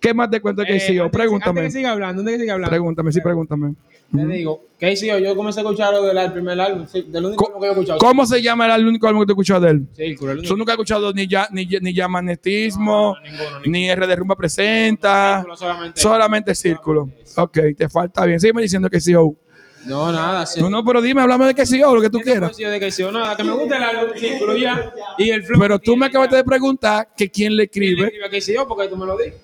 ¿Qué 0.00 0.14
más 0.14 0.30
te 0.30 0.40
cuento 0.40 0.62
de 0.62 0.68
Eh, 0.68 0.72
Antes 1.00 1.10
Pregúntame. 1.12 1.62
que 1.62 1.70
siga 1.70 1.92
hablando, 1.92 2.20
antes 2.20 2.34
que 2.36 2.40
siga 2.40 2.54
hablando. 2.54 2.70
Pregúntame, 2.70 3.12
sí, 3.12 3.20
pregúntame. 3.20 3.74
Te 4.14 4.24
digo, 4.26 4.66
KCO, 4.78 5.18
yo 5.18 5.34
comencé 5.34 5.60
a 5.60 5.62
escucharlo 5.64 6.02
del 6.02 6.32
primer 6.32 6.60
álbum, 6.60 6.86
sí, 6.86 7.04
del 7.08 7.24
único 7.24 7.46
álbum 7.48 7.60
que 7.60 7.66
yo 7.66 7.70
he 7.70 7.74
escuchado. 7.74 7.98
¿Cómo 7.98 8.24
se 8.26 8.40
llama 8.42 8.72
el 8.76 8.86
único 8.86 9.08
álbum 9.08 9.22
que 9.22 9.26
te 9.26 9.32
escuchado 9.32 9.60
de 9.62 9.70
él? 9.72 9.86
Círculo, 9.92 10.32
el 10.32 10.36
Tú 10.38 10.40
único. 10.42 10.56
nunca 10.56 10.72
has 10.72 10.76
escuchado 10.76 11.12
ni 11.12 11.26
ya 11.26 11.48
ni, 11.50 11.66
ni 11.66 11.92
Yamanetismo, 11.94 13.14
No, 13.14 13.14
no, 13.14 13.20
ninguno, 13.22 13.44
ninguno. 13.60 13.60
ni 13.66 13.90
R 13.90 14.06
de 14.06 14.16
Rumba 14.16 14.36
Presenta, 14.36 15.36
Círculo 15.38 15.56
solamente. 15.56 16.00
solamente 16.00 16.54
Círculo. 16.54 17.10
Ok, 17.36 17.58
te 17.76 17.88
falta 17.88 18.24
bien. 18.24 18.38
Sígueme 18.38 18.62
diciendo 18.62 18.88
que 18.88 19.00
sí. 19.00 19.12
No, 19.86 20.10
nada. 20.12 20.46
sí. 20.46 20.60
No, 20.60 20.70
no, 20.70 20.84
pero 20.84 21.02
dime, 21.02 21.20
háblame 21.20 21.46
de 21.46 21.54
que 21.54 21.66
sí 21.66 21.82
o 21.82 21.94
lo 21.94 22.00
que 22.00 22.08
tú 22.08 22.18
¿Qué 22.18 22.24
quieras. 22.24 22.56
de 22.56 22.80
que 22.80 22.90
sí 22.90 23.02
o 23.02 23.12
nada? 23.12 23.36
Que 23.36 23.44
me 23.44 23.52
gusta 23.52 23.76
el 23.76 23.82
álbum, 23.82 24.16
círculo 24.16 24.56
ya. 24.56 24.92
Y 25.18 25.30
el 25.30 25.42
flow. 25.44 25.60
Pero 25.60 25.78
tú 25.78 25.96
me 25.96 26.06
acabaste 26.06 26.36
de 26.36 26.44
preguntar 26.44 27.08
que 27.16 27.28
quién 27.30 27.54
le 27.56 27.68
¿Quién 27.68 27.84
le 27.84 27.90
escribe. 27.90 28.06
escribe 28.06 28.30
que 28.30 28.40
sí 28.40 28.54
yo? 28.54 28.66
Porque 28.66 28.88
tú 28.88 28.96
me 28.96 29.04
lo 29.06 29.16
dices. 29.18 29.34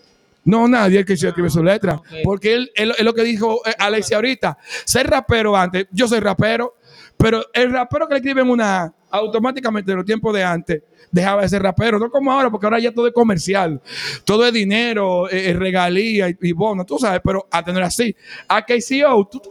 No, 0.51 0.69
nadie 0.69 1.05
que 1.05 1.17
se 1.17 1.29
escribe 1.29 1.49
su 1.51 1.63
letra. 1.63 1.95
Ok. 1.95 2.05
Porque 2.25 2.55
él, 2.55 2.71
él- 2.75 2.93
es 2.99 3.05
lo 3.05 3.15
que 3.15 3.23
dijo 3.23 3.61
eh, 3.67 3.73
Alexia 3.79 4.17
ahorita. 4.17 4.59
Ser 4.85 5.09
rapero 5.09 5.57
antes, 5.57 5.87
yo 5.93 6.07
soy 6.09 6.21
rapero, 6.21 6.75
pero 7.17 7.45
el 7.53 7.73
rapero 7.73 8.07
que 8.09 8.15
le 8.15 8.19
escriben 8.19 8.49
una 8.51 8.83
A, 8.83 8.95
automáticamente 9.11 9.91
en 9.91 9.97
los 9.99 10.07
tiempos 10.07 10.33
de 10.35 10.43
antes 10.45 10.83
dejaba 11.11 11.43
de 11.43 11.49
ser 11.49 11.63
rapero. 11.63 11.99
No 11.99 12.11
como 12.11 12.31
ahora, 12.33 12.51
porque 12.51 12.67
ahora 12.67 12.79
ya 12.79 12.93
todo 12.93 13.07
es 13.09 13.13
comercial. 13.13 13.81
Todo 14.25 14.47
es 14.47 14.53
dinero, 14.53 15.29
eh, 15.31 15.51
eh, 15.51 15.53
regalía 15.55 16.29
y, 16.29 16.37
y 16.41 16.53
bono, 16.53 16.85
tú 16.85 16.99
sabes, 16.99 17.21
pero 17.25 17.47
a 17.51 17.63
tener 17.65 17.83
así. 17.83 18.15
A 18.49 18.63
KCO, 18.65 19.29
tú, 19.31 19.43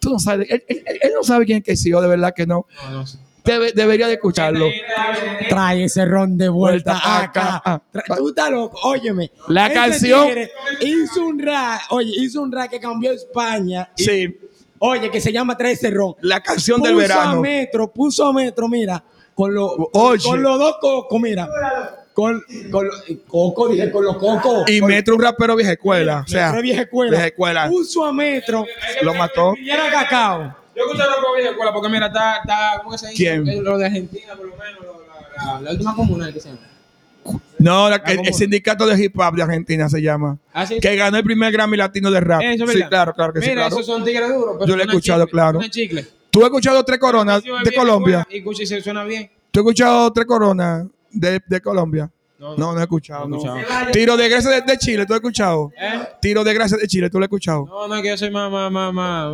tú 0.00 0.10
no 0.10 0.18
sabes, 0.18 0.48
él, 0.50 0.64
él- 0.68 0.82
él 1.00 1.10
no 1.14 1.22
sabe 1.22 1.44
quién 1.46 1.62
es 1.64 1.80
KCO, 1.84 2.00
de 2.02 2.08
verdad 2.08 2.32
que 2.34 2.46
no. 2.46 2.66
No, 2.86 2.90
no 2.90 3.06
sé. 3.06 3.18
Debe- 3.44 3.72
debería 3.74 4.06
de 4.08 4.14
escucharlo. 4.14 4.66
Trae 5.48 5.84
ese 5.84 6.04
ron 6.06 6.38
de 6.38 6.48
vuelta 6.48 6.92
Vuelta 6.92 7.20
acá. 7.22 7.82
Tú 8.16 8.28
estás 8.30 8.50
loco, 8.50 8.78
óyeme. 8.84 9.30
La 9.48 9.70
canción- 9.72 10.28
Hizo 10.80 11.26
un 11.26 11.38
rap, 11.38 11.80
oye, 11.90 12.10
hizo 12.16 12.40
un 12.40 12.50
rap 12.50 12.70
que 12.70 12.80
cambió 12.80 13.12
España. 13.12 13.90
y- 13.96 14.04
Sí, 14.04 14.38
Oye, 14.78 15.10
que 15.10 15.20
se 15.20 15.32
llama 15.32 15.56
Trae 15.56 15.72
ese 15.72 15.88
ron. 15.90 16.14
la 16.20 16.42
canción 16.42 16.82
del 16.82 16.94
puso 16.94 17.04
a 17.04 17.08
verano. 17.08 17.40
metro, 17.40 17.90
puso 17.92 18.26
a 18.26 18.32
metro, 18.34 18.68
mira, 18.68 19.02
con, 19.34 19.54
los 19.54 19.70
Oye. 19.92 20.22
con 20.28 20.42
los 20.42 20.58
dos 20.58 20.76
cocos, 20.80 21.20
mira. 21.20 21.48
Con, 22.12 22.42
con 22.70 22.86
los 22.86 23.02
coco, 23.26 23.68
dije, 23.68 23.90
con 23.90 24.04
los 24.04 24.16
cocos. 24.18 24.68
Y 24.70 24.80
Con- 24.80 24.88
Metro 24.90 25.16
un 25.16 25.22
rapero 25.22 25.56
vieja 25.56 25.72
escuela. 25.72 26.22
O 26.26 26.28
sea, 26.28 26.52
vieja 26.60 26.82
escuela. 26.82 27.10
vieja 27.12 27.26
escuela. 27.26 27.68
Puso 27.68 28.04
a 28.04 28.12
metro. 28.12 28.66
Lo 29.02 29.14
mató. 29.14 29.54
Y 29.56 29.70
era 29.70 29.90
cacao. 29.90 30.54
Yo 30.76 30.82
escucho 30.84 31.02
rock 31.04 31.36
vieja 31.36 31.50
escuela 31.50 31.72
porque 31.72 31.88
mira, 31.88 32.06
está, 32.06 32.36
está 32.38 32.78
¿cómo 32.78 32.90
que 32.92 32.98
se 32.98 33.08
dice? 33.08 33.16
¿Quién? 33.22 33.48
Eh, 33.48 33.60
Lo 33.62 33.78
de 33.78 33.86
Argentina, 33.86 34.34
por 34.36 34.46
lo 34.48 34.56
menos, 34.56 34.80
lo- 34.82 35.04
la, 35.36 35.44
la, 35.54 35.60
la 35.60 35.70
última 35.70 35.94
comuna 35.94 36.32
que 36.32 36.40
se 36.40 36.48
llama. 36.48 36.60
No, 37.58 37.88
la- 37.88 37.96
el, 37.96 38.34
sindicato 38.34 38.86
de 38.86 39.02
hip 39.02 39.18
hop 39.18 39.34
de 39.34 39.42
Argentina 39.42 39.88
se 39.88 40.02
llama. 40.02 40.36
Ah, 40.52 40.66
sí. 40.66 40.78
Que 40.80 40.96
ganó 40.96 41.16
el 41.16 41.24
primer 41.24 41.52
Grammy 41.52 41.76
latino 41.76 42.10
de 42.10 42.20
rap. 42.20 42.42
Eso 42.42 42.64
es 42.64 42.70
sí, 42.70 42.76
verdad. 42.76 42.88
claro, 42.90 43.14
claro 43.14 43.32
que 43.32 43.40
sí. 43.40 43.48
Mira, 43.48 43.62
Claro. 43.62 43.76
esos 43.76 43.86
son 43.86 44.04
tigres 44.04 44.28
duros. 44.28 44.56
pero 44.58 44.66
Yo 44.68 44.76
lo 44.76 44.82
he 44.82 44.86
escuchado, 44.86 45.24
chicle, 45.24 45.32
claro. 45.32 45.60
chicle. 45.70 46.06
Tú 46.30 46.40
has 46.40 46.46
escuchado 46.46 46.84
tres 46.84 46.98
coronas 46.98 47.42
de 47.42 47.72
Colombia. 47.72 48.26
Y 48.28 48.38
escucha 48.38 48.62
y 48.64 48.66
se 48.66 48.80
suena 48.82 49.04
bien. 49.04 49.30
Tú 49.50 49.60
has 49.60 49.62
escuchado 49.64 50.12
tres 50.12 50.26
coronas 50.26 50.84
de, 51.10 51.40
de 51.46 51.60
Colombia. 51.60 52.10
No, 52.50 52.56
No, 52.56 52.72
no 52.74 52.78
he 52.78 52.82
escuchado. 52.82 53.26
No 53.28 53.40
he 53.40 53.44
no. 53.44 53.56
escuchado. 53.58 53.90
Tiro 53.92 54.16
de 54.16 54.28
gracia 54.28 54.50
de, 54.50 54.60
de 54.60 54.78
Chile, 54.78 55.06
¿tú 55.06 55.14
has 55.14 55.18
escuchado? 55.18 55.72
¿Eh? 55.80 56.00
Tiro 56.20 56.44
de 56.44 56.52
gracia 56.54 56.76
de 56.76 56.86
Chile, 56.86 57.08
¿tú 57.10 57.18
lo 57.18 57.24
has 57.24 57.28
escuchado? 57.28 57.64
No, 57.66 57.88
no, 57.88 58.02
que 58.02 58.08
yo 58.08 58.16
soy 58.18 58.30
más, 58.30 58.50
más, 58.50 58.70
más, 58.70 58.92
más, 58.92 59.32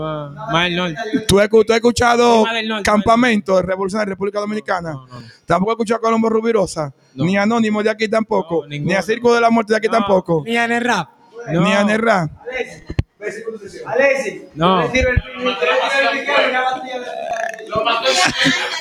más, 0.53 0.65
del 0.65 0.77
norte. 0.77 0.97
¿Tú 1.27 1.41
has, 1.41 1.49
escu- 1.51 1.65
tú 1.67 1.73
has 1.73 1.77
escuchado 1.79 2.45
norte, 2.67 2.83
Campamento 2.85 3.57
de 3.57 3.63
Revolución 3.63 4.01
de 4.01 4.07
República 4.07 4.39
Dominicana? 4.41 4.93
No, 4.93 5.07
no, 5.07 5.21
no. 5.21 5.27
¿Tampoco 5.45 5.73
has 5.73 5.75
escuchado 5.75 6.01
Colombo 6.01 6.29
Rubirosa? 6.29 6.93
No. 7.15 7.25
Ni 7.25 7.37
Anónimo 7.37 7.83
de 7.83 7.91
aquí 7.91 8.09
tampoco. 8.09 8.63
No, 8.63 8.69
ni 8.69 8.95
a 8.95 9.03
Circo 9.03 9.35
de 9.35 9.41
la 9.41 9.51
Muerte 9.51 9.73
de 9.73 9.79
aquí 9.79 9.89
No. 9.89 9.93
tampoco. 9.99 10.43
Ni 10.47 10.57
rap. 10.79 11.09
No. 11.51 11.61
Ni 11.63 11.73
a 11.73 11.83
Nerra. 11.85 12.29
Alexi, 13.87 14.45
No. 14.55 14.83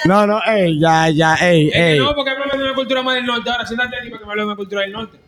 No, 0.06 0.26
no, 0.26 0.42
ey, 0.46 0.80
ya, 0.80 1.10
ya, 1.10 1.36
ey, 1.36 1.70
ey. 1.74 2.00
no, 2.00 2.16
porque 2.16 2.32
háblame 2.32 2.58
de 2.58 2.64
una 2.64 2.74
cultura 2.76 3.04
más 3.04 3.16
del 3.16 3.26
norte. 3.26 3.50
Ahora, 3.50 3.66
siéntate 3.66 3.98
aquí 3.98 4.10
para 4.10 4.20
que 4.20 4.26
me 4.26 4.32
hable 4.32 4.42
de 4.42 4.46
una 4.48 4.56
cultura 4.56 4.82
del 4.82 4.92
norte. 4.92 5.20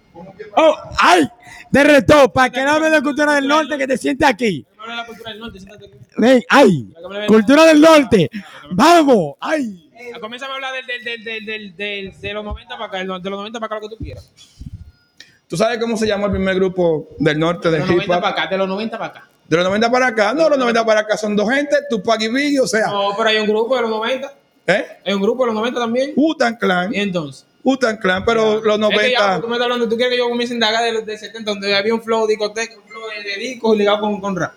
Oh, 0.55 0.75
ay, 0.99 1.27
te 1.71 1.83
retó, 1.83 2.31
para 2.31 2.49
que 2.49 2.63
no 2.63 2.71
hable 2.71 2.89
de 2.89 3.01
cultura 3.01 3.33
del 3.35 3.47
norte 3.47 3.77
que 3.77 3.87
te 3.87 3.97
siente 3.97 4.25
aquí. 4.25 4.65
Me 4.77 4.83
hable 4.83 4.91
de 4.93 4.97
la 4.97 5.05
cultura 5.05 5.29
del 5.31 5.39
norte, 5.39 5.59
siéntate 5.59 5.85
aquí. 5.85 5.97
Ven, 6.17 6.43
ay, 6.49 6.93
cultura 7.27 7.65
del 7.65 7.81
norte. 7.81 8.29
Vamos, 8.71 9.35
ay. 9.39 9.89
Comienza 10.19 10.47
a 10.47 10.53
hablar 10.55 10.73
del, 10.73 10.85
del, 10.87 11.03
del, 11.03 11.23
del, 11.23 11.45
del, 11.45 11.75
del- 11.75 12.19
de 12.21 12.33
los 12.33 12.43
90 12.43 12.73
para 12.75 12.85
acá, 12.87 12.97
de 12.97 13.05
los 13.05 13.21
90 13.23 13.59
para 13.59 13.75
acá, 13.75 13.75
lo 13.75 13.89
que 13.89 13.95
tú 13.95 14.03
quieras. 14.03 14.31
¿Tú 15.51 15.57
sabes 15.57 15.79
cómo 15.79 15.97
se 15.97 16.07
llamó 16.07 16.27
el 16.27 16.31
primer 16.31 16.55
grupo 16.55 17.09
del 17.19 17.37
norte 17.37 17.69
De 17.69 17.73
de 17.73 17.79
los 17.81 17.89
hip 17.89 17.95
90 18.07 18.15
hop? 18.15 18.21
para 18.21 18.33
acá, 18.43 18.49
de 18.49 18.57
los 18.57 18.67
90 18.69 18.97
para 18.97 19.09
acá. 19.11 19.29
De 19.49 19.57
los 19.57 19.65
90 19.65 19.91
para 19.91 20.07
acá. 20.07 20.33
No, 20.33 20.47
los 20.47 20.57
90 20.57 20.85
para 20.85 20.99
acá 21.01 21.17
son 21.17 21.35
dos 21.35 21.49
gente, 21.51 21.75
Tupac 21.89 22.21
y 22.21 22.29
Biggie, 22.29 22.61
o 22.61 22.67
sea, 22.67 22.87
No, 22.87 23.09
pero 23.17 23.27
hay 23.27 23.37
un 23.39 23.47
grupo 23.47 23.75
de 23.75 23.81
los 23.81 23.91
90. 23.91 24.33
¿eh? 24.67 24.85
Hay 25.05 25.13
un 25.13 25.21
grupo 25.21 25.43
de 25.43 25.47
los 25.47 25.55
90 25.55 25.77
también. 25.81 26.13
Utan 26.15 26.55
Clan, 26.55 26.93
Y 26.95 26.99
entonces. 27.01 27.45
Utan 27.63 27.97
Clan, 27.97 28.23
pero 28.23 28.61
los 28.61 28.79
Es 28.91 28.99
que 29.01 29.11
ya, 29.11 29.19
90. 29.19 29.41
tú 29.41 29.47
me 29.49 29.53
estás 29.55 29.63
hablando, 29.65 29.89
tú 29.89 29.97
quieres 29.97 30.13
que 30.13 30.17
yo 30.19 30.29
comience 30.29 30.53
a 30.53 30.55
indagar 30.55 30.83
de 30.85 30.93
los 30.93 31.05
de 31.05 31.17
70, 31.17 31.51
donde 31.51 31.75
había 31.75 31.93
un 31.93 32.01
flow 32.01 32.25
discoteca, 32.27 32.73
un 32.77 32.87
flow 32.87 33.01
de, 33.09 33.29
de 33.29 33.35
discos 33.37 33.77
ligado 33.77 33.99
con, 33.99 34.21
con 34.21 34.33
rap. 34.37 34.53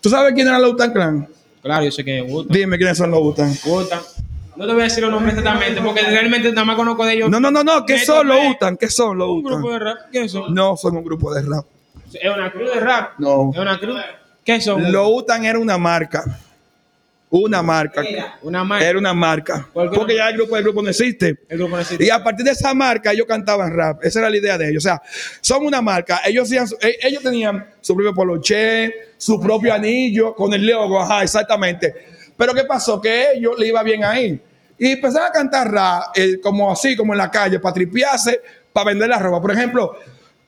¿Tú 0.00 0.10
sabes 0.10 0.34
quién 0.34 0.48
era 0.48 0.58
los 0.58 0.72
Utan 0.72 0.92
Clan? 0.92 1.28
Claro, 1.62 1.84
yo 1.84 1.92
sé 1.92 2.04
que 2.04 2.20
Gusta. 2.22 2.52
Dime 2.52 2.76
quiénes 2.78 2.98
son 2.98 3.12
los 3.12 3.20
Utan. 3.22 3.54
Gusta. 3.64 4.02
No 4.56 4.66
te 4.66 4.72
voy 4.72 4.80
a 4.80 4.84
decir 4.84 5.02
los 5.02 5.10
nombres 5.12 5.36
exactamente, 5.36 5.80
porque 5.82 6.02
realmente 6.02 6.50
nada 6.50 6.64
más 6.64 6.76
conozco 6.76 7.04
de 7.04 7.14
ellos. 7.14 7.30
No, 7.30 7.38
no, 7.40 7.50
no, 7.50 7.62
no, 7.62 7.84
¿qué 7.84 7.94
Neto 7.94 8.06
son 8.06 8.28
los. 8.28 8.38
Utan? 8.50 8.76
¿Qué 8.76 8.88
son 8.88 9.18
los 9.18 9.28
Un 9.28 9.42
grupo 9.42 9.70
de 9.70 9.76
Utan? 9.76 9.80
rap. 9.80 9.98
¿Qué 10.10 10.28
son? 10.28 10.54
No 10.54 10.76
son 10.76 10.96
un 10.96 11.04
grupo 11.04 11.34
de 11.34 11.42
rap. 11.42 11.66
Es 12.12 12.30
una 12.34 12.50
cruz 12.50 12.72
de 12.74 12.80
rap. 12.80 13.18
No. 13.18 13.50
Es 13.52 13.58
una 13.58 13.78
cruz. 13.78 14.00
¿Qué 14.44 14.60
son? 14.60 14.90
Los 14.90 15.08
Utan 15.10 15.44
era 15.44 15.58
una 15.58 15.76
marca. 15.76 16.24
Una 17.28 17.60
marca. 17.60 18.02
Una 18.42 18.62
marca. 18.62 18.88
Era 18.88 18.98
una 18.98 19.12
marca. 19.12 19.68
¿Por 19.72 19.90
qué 19.90 19.96
Porque 19.96 20.12
no? 20.12 20.18
ya 20.18 20.28
el 20.28 20.36
grupo, 20.36 20.56
el 20.56 20.62
grupo 20.62 20.80
no 20.82 20.88
existe. 20.88 21.36
El 21.48 21.58
grupo 21.58 21.76
necesita. 21.76 22.04
Y 22.04 22.08
a 22.08 22.22
partir 22.22 22.44
de 22.46 22.52
esa 22.52 22.72
marca 22.72 23.12
ellos 23.12 23.26
cantaban 23.26 23.74
rap. 23.76 24.02
Esa 24.04 24.20
era 24.20 24.30
la 24.30 24.36
idea 24.36 24.56
de 24.56 24.70
ellos. 24.70 24.84
O 24.84 24.88
sea, 24.88 25.02
son 25.40 25.66
una 25.66 25.82
marca. 25.82 26.20
Ellos, 26.24 26.50
eh, 26.52 26.96
ellos 27.02 27.22
tenían 27.22 27.68
su 27.80 27.94
propio 27.94 28.14
poloché, 28.14 28.94
su 29.18 29.40
propio 29.40 29.74
anillo 29.74 30.34
con 30.34 30.54
el 30.54 30.64
logo. 30.66 31.00
Ajá, 31.00 31.24
exactamente. 31.24 32.15
Pero 32.36 32.54
¿qué 32.54 32.64
pasó? 32.64 33.00
Que 33.00 33.32
ellos 33.32 33.58
le 33.58 33.68
iba 33.68 33.82
bien 33.82 34.04
ahí. 34.04 34.40
Y 34.78 34.92
empezaron 34.92 35.28
a 35.28 35.32
cantar 35.32 35.72
rap 35.72 36.02
eh, 36.14 36.38
como 36.40 36.70
así, 36.70 36.96
como 36.96 37.14
en 37.14 37.18
la 37.18 37.30
calle, 37.30 37.58
para 37.58 37.74
tripearse, 37.74 38.40
para 38.72 38.86
vender 38.86 39.08
la 39.08 39.18
ropa. 39.18 39.40
Por 39.40 39.52
ejemplo, 39.52 39.96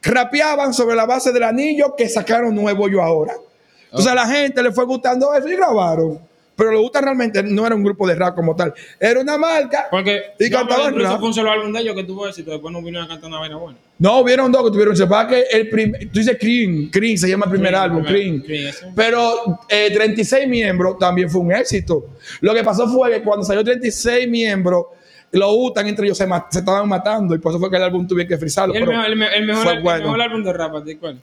rapeaban 0.02 0.74
sobre 0.74 0.96
la 0.96 1.06
base 1.06 1.32
del 1.32 1.44
anillo 1.44 1.94
que 1.96 2.08
sacaron 2.08 2.54
nuevo 2.54 2.88
yo 2.88 3.02
ahora. 3.02 3.34
Entonces 3.84 4.12
a 4.12 4.14
la 4.14 4.26
gente 4.26 4.62
le 4.62 4.72
fue 4.72 4.84
gustando 4.84 5.32
eso 5.32 5.48
y 5.48 5.56
grabaron. 5.56 6.27
Pero 6.58 6.72
lo 6.72 6.80
gusta 6.80 7.00
realmente 7.00 7.40
no 7.44 7.64
era 7.64 7.76
un 7.76 7.84
grupo 7.84 8.04
de 8.08 8.16
rap 8.16 8.34
como 8.34 8.56
tal. 8.56 8.74
Era 8.98 9.20
una 9.20 9.38
marca. 9.38 9.86
Porque 9.92 10.20
Y 10.40 10.50
cantaban 10.50 10.92
rap. 10.98 11.20
fue 11.20 11.28
un 11.28 11.32
solo 11.34 11.52
álbum 11.52 11.72
de 11.72 11.80
ellos 11.82 11.94
que 11.94 12.02
tuvo 12.02 12.26
éxito. 12.26 12.50
Después 12.50 12.72
no 12.72 12.80
vinieron 12.80 13.04
a 13.04 13.08
cantar 13.08 13.28
una 13.30 13.38
vaina 13.38 13.54
buena. 13.56 13.78
No, 14.00 14.18
hubieron 14.18 14.50
dos 14.50 14.64
que 14.64 14.70
tuvieron. 14.72 14.96
Sepa 14.96 15.28
que 15.28 15.44
el 15.52 15.68
primer. 15.68 16.00
Tú 16.10 16.18
dices 16.18 16.36
Cream. 16.40 16.90
Cream 16.90 17.16
se 17.16 17.28
llama 17.28 17.44
el 17.46 17.52
primer 17.52 17.70
Cream, 17.70 17.82
álbum. 17.84 18.04
Cream. 18.04 18.42
Pero 18.96 19.60
eh, 19.68 19.90
36 19.94 20.48
miembros 20.48 20.98
también 20.98 21.30
fue 21.30 21.40
un 21.42 21.52
éxito. 21.52 22.06
Lo 22.40 22.52
que 22.52 22.64
pasó 22.64 22.88
fue 22.88 23.12
que 23.12 23.22
cuando 23.22 23.44
salió 23.46 23.62
36 23.62 24.28
miembros, 24.28 24.86
los 25.30 25.50
UTAN 25.52 25.86
entre 25.86 26.06
ellos 26.06 26.18
se, 26.18 26.26
estaban 26.58 26.88
matando. 26.88 27.36
Y 27.36 27.38
por 27.38 27.52
eso 27.52 27.60
fue 27.60 27.70
que 27.70 27.76
el 27.76 27.84
álbum 27.84 28.04
tuvieron 28.06 28.28
que 28.28 28.36
frizarlo. 28.36 28.74
Y 28.74 28.78
el, 28.78 28.82
pero 28.84 28.96
mejor, 28.96 29.10
el, 29.12 29.16
me- 29.16 29.36
el 29.36 29.46
mejor, 29.46 29.62
fue 29.62 29.72
el 29.74 29.82
bueno. 29.82 30.04
mejor 30.06 30.22
álbum 30.22 30.42
de 30.42 30.52
rap, 30.52 30.74
¿de 30.84 30.98
cuál? 30.98 31.20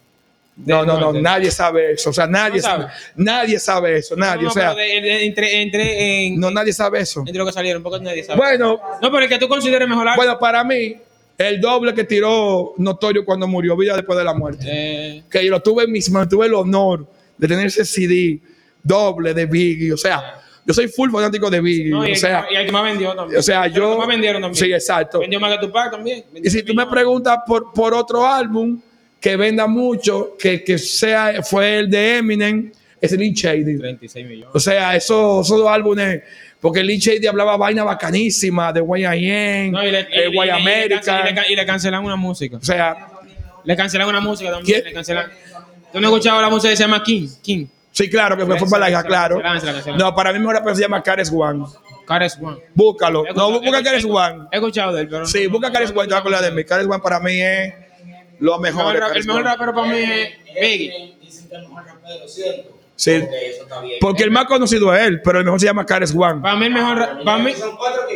No, 0.58 0.86
no, 0.86 0.98
no. 1.00 1.12
Nadie 1.14 1.52
sabe 1.52 1.92
eso. 1.94 2.12
O 2.12 2.14
sea, 2.14 2.28
nadie 2.28 2.58
No 2.58 2.62
sabe. 2.64 2.84
sabe. 2.84 2.94
Nadie 3.18 3.60
sabe 3.60 3.98
eso. 3.98 4.16
Nadie. 4.16 4.38
No, 4.38 4.42
no, 4.44 4.50
o 4.50 4.54
sea, 4.54 4.74
de- 4.74 5.02
de- 5.02 5.26
entre, 5.26 5.62
entre, 5.62 6.26
en, 6.28 6.40
no, 6.40 6.50
nadie 6.50 6.72
sabe 6.72 7.02
eso. 7.02 7.20
entre 7.22 7.34
lo 7.34 7.46
que 7.46 7.52
salieron, 7.52 7.84
porque 7.84 8.04
nadie 8.04 8.24
sabe. 8.24 8.38
Bueno, 8.38 8.80
no, 9.02 9.12
pero 9.12 9.24
el 9.24 9.30
que 9.30 9.38
tú 9.38 9.48
consideres 9.50 9.88
mejor 9.88 10.08
álbum. 10.08 10.18
bueno, 10.26 10.40
para 10.40 10.64
mí, 10.64 10.96
el 11.38 11.60
doble 11.60 11.94
que 11.94 12.06
tiró 12.06 12.74
Notorio 12.78 13.26
cuando 13.26 13.48
murió, 13.48 13.76
vida 13.76 13.96
después 13.96 14.18
de 14.18 14.24
la 14.24 14.34
muerte. 14.34 14.66
Eh, 14.70 15.24
que 15.30 15.44
yo 15.44 15.52
lo 15.52 15.60
tuve 15.62 15.84
en 15.84 15.92
mis 15.92 16.10
manos, 16.10 16.30
tuve 16.30 16.46
el 16.46 16.54
honor 16.54 17.06
de 17.38 17.48
tener 17.50 17.66
ese 17.68 17.84
CD 17.84 18.40
doble 18.82 19.34
de 19.34 19.46
Biggie. 19.46 19.92
O 19.92 19.98
sea, 19.98 20.40
yo 20.66 20.74
soy 20.74 20.88
full 20.88 21.12
fanático 21.12 21.50
de 21.50 21.60
Biggie. 21.60 21.90
no, 21.90 22.06
y, 22.06 22.12
o 22.12 22.14
el 22.14 22.16
sea, 22.16 22.46
que, 22.48 22.54
y 22.54 22.58
el 22.58 22.66
que 22.66 22.72
más 22.72 22.84
vendió 22.86 23.14
también. 23.14 23.40
o 23.40 23.44
sea, 23.44 23.66
El 23.66 23.74
que 23.74 23.80
yo. 23.80 23.98
más 23.98 24.08
vendieron 24.08 24.42
también. 24.42 24.66
Sí, 24.66 24.72
exacto. 24.72 25.20
Vendió 25.20 25.38
más 25.42 25.52
que 25.60 25.66
Tupac 25.68 25.92
también. 25.92 26.24
Y 26.42 26.50
si 26.50 26.64
tú 26.64 26.74
me 26.74 26.86
preguntas 26.86 27.40
por, 27.46 27.74
por 27.74 27.94
otro 27.94 28.26
álbum 28.26 28.80
que 29.26 29.36
venda 29.38 29.66
mucho, 29.66 30.36
que, 30.38 30.64
que 30.64 30.78
sea, 30.78 31.42
fue 31.42 31.80
el 31.80 31.90
de 31.90 32.18
Eminem, 32.18 32.72
es 33.02 33.12
el 33.12 33.20
Lynn 33.22 33.34
Shady. 33.34 33.76
36 33.80 34.24
millones. 34.28 34.50
O 34.54 34.60
sea, 34.60 34.96
esos, 34.96 35.48
esos 35.48 35.58
dos 35.58 35.68
álbumes, 35.68 36.22
porque 36.62 36.84
Lynn 36.84 37.00
Shady 37.00 37.26
hablaba 37.26 37.58
vaina 37.58 37.84
bacanísima 37.84 38.72
de 38.72 38.82
YIN, 38.82 39.72
No, 39.72 39.84
y 39.84 39.90
le, 39.90 40.02
eh, 40.02 40.08
y- 40.32 40.38
y- 40.40 40.46
le 40.46 40.52
America. 40.52 41.24
le 41.24 41.52
y 41.52 41.56
le 41.56 41.66
cancelan 41.66 42.06
una 42.06 42.16
música. 42.16 42.58
O 42.58 42.64
sea, 42.64 43.08
Le 43.64 43.76
cancelan 43.76 44.08
una 44.08 44.20
música 44.20 44.52
también. 44.52 44.84
Le 44.84 44.94
cancelan. 44.94 45.26
¿Tú 45.92 46.00
no 46.00 46.08
has 46.08 46.14
escuchado 46.14 46.40
la 46.40 46.50
música 46.52 46.70
que 46.70 46.78
se 46.78 46.84
llama 46.84 47.02
King? 47.02 47.28
King. 47.42 47.66
sí, 47.92 48.08
claro, 48.12 48.38
que 48.38 48.46
fue 48.46 48.70
para 48.70 48.82
la 48.82 48.90
hija, 48.92 49.04
claro. 49.04 49.42
la- 49.42 49.56
la- 49.56 49.72
la- 49.74 49.98
No, 49.98 50.14
para 50.14 50.32
mí 50.34 50.38
mejor 50.38 50.54
rapero 50.58 50.76
se 50.76 50.84
llama 50.84 51.02
Cares 51.02 51.32
One. 51.34 51.66
Cares 52.06 52.38
One. 52.40 52.58
Búscalo. 52.76 53.24
No, 53.36 53.60
busca 53.60 53.82
Cares 53.82 54.06
One. 54.06 54.44
He 54.52 54.58
escuchado 54.58 54.94
de 54.94 55.02
él, 55.02 55.08
pero. 55.10 55.26
Sí, 55.26 55.48
busca 55.48 55.72
Cares 55.72 55.90
One, 55.90 56.04
te 56.04 56.10
vas 56.10 56.18
a 56.18 56.20
acordar 56.20 56.44
de 56.44 56.52
mí. 56.52 56.64
Cares 56.64 56.86
One 56.86 57.00
para 57.02 57.20
mí 57.20 57.42
es 57.42 57.74
lo 58.40 58.56
El 58.56 58.62
mejor. 58.62 58.96
el 59.16 59.26
mejor 59.26 59.44
rapero 59.44 59.74
para 59.74 59.88
mí 59.92 59.98
es 60.00 60.30
Biggie. 60.62 61.16
Dicen 61.22 61.50
que 61.50 61.56
el 61.56 61.62
mejor 61.64 61.86
rapero, 61.86 62.28
¿cierto? 62.28 62.72
Sí, 62.98 63.12
eso 63.12 63.64
está 63.64 63.82
bien. 63.82 63.98
porque 64.00 64.24
el 64.24 64.32
más 64.32 64.46
conocido 64.46 64.96
es 64.96 65.06
él, 65.06 65.22
pero 65.22 65.40
el 65.40 65.46
mejor 65.46 65.60
se 65.60 65.66
llama 65.66 65.86
Cares 65.86 66.14
One. 66.16 66.42
Para 66.42 66.56
mí 66.56 66.68
el 66.68 66.74
mejor. 66.74 66.98
ra- 66.98 67.20
Para 67.26 67.44
mí. 67.44 67.52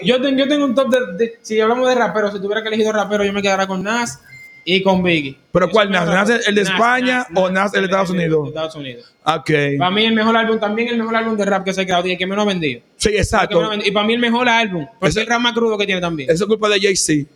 Yo, 0.03 0.21
ten- 0.21 0.37
yo 0.37 0.47
tengo 0.47 0.63
un 0.65 0.73
top 0.73 0.89
de, 0.89 0.99
de- 1.17 1.39
Si 1.41 1.59
hablamos 1.59 1.89
de 1.89 1.95
rapero, 1.95 2.31
si 2.31 2.39
tuviera 2.39 2.61
que 2.61 2.69
elegir 2.69 2.85
dos 2.85 2.95
raperos, 2.95 3.27
yo 3.27 3.33
me 3.33 3.41
quedara 3.41 3.67
con 3.67 3.83
Nas, 3.83 4.21
y 4.63 4.81
con 4.83 5.01
Biggie. 5.03 5.37
¿Pero 5.51 5.69
cuál 5.69 5.87
fue- 5.89 5.97
¿Nace 5.97 6.39
el 6.47 6.55
de 6.55 6.61
España 6.61 7.25
o 7.35 7.49
nace 7.49 7.77
el 7.77 7.83
de 7.83 7.85
Estados 7.87 8.09
Unidos? 8.11 8.43
De 8.43 8.49
Estados 8.49 8.75
Unidos. 8.75 9.13
Ok. 9.25 9.49
Para 9.79 9.91
mí 9.91 10.05
el 10.05 10.13
mejor 10.13 10.37
álbum, 10.37 10.59
también 10.59 10.87
el 10.89 10.97
mejor 10.97 11.15
álbum 11.15 11.35
de 11.35 11.43
rap 11.45 11.65
que 11.65 11.73
se 11.73 11.81
ha 11.81 11.85
creado 11.85 12.07
y 12.07 12.11
el 12.13 12.17
que 12.17 12.25
menos 12.27 12.45
ha 12.45 12.47
vendido. 12.47 12.81
Sí, 12.95 13.09
El 13.09 13.11
que 13.15 13.17
menos 13.17 13.25
exacto. 13.33 13.69
vendido. 13.69 13.89
Y 13.89 13.91
para 13.91 14.05
mí 14.07 14.13
el 14.13 14.19
mejor 14.19 14.47
álbum, 14.47 14.85
porque 14.99 15.09
es 15.09 15.17
el 15.17 15.27
rap 15.27 15.41
más 15.41 15.53
crudo 15.53 15.77
que 15.77 15.85
tiene 15.85 15.99
también. 15.99 16.29
Eso 16.29 16.43
es 16.45 16.47
culpa 16.47 16.69
de 16.69 16.79
Jay-Z. 16.79 17.29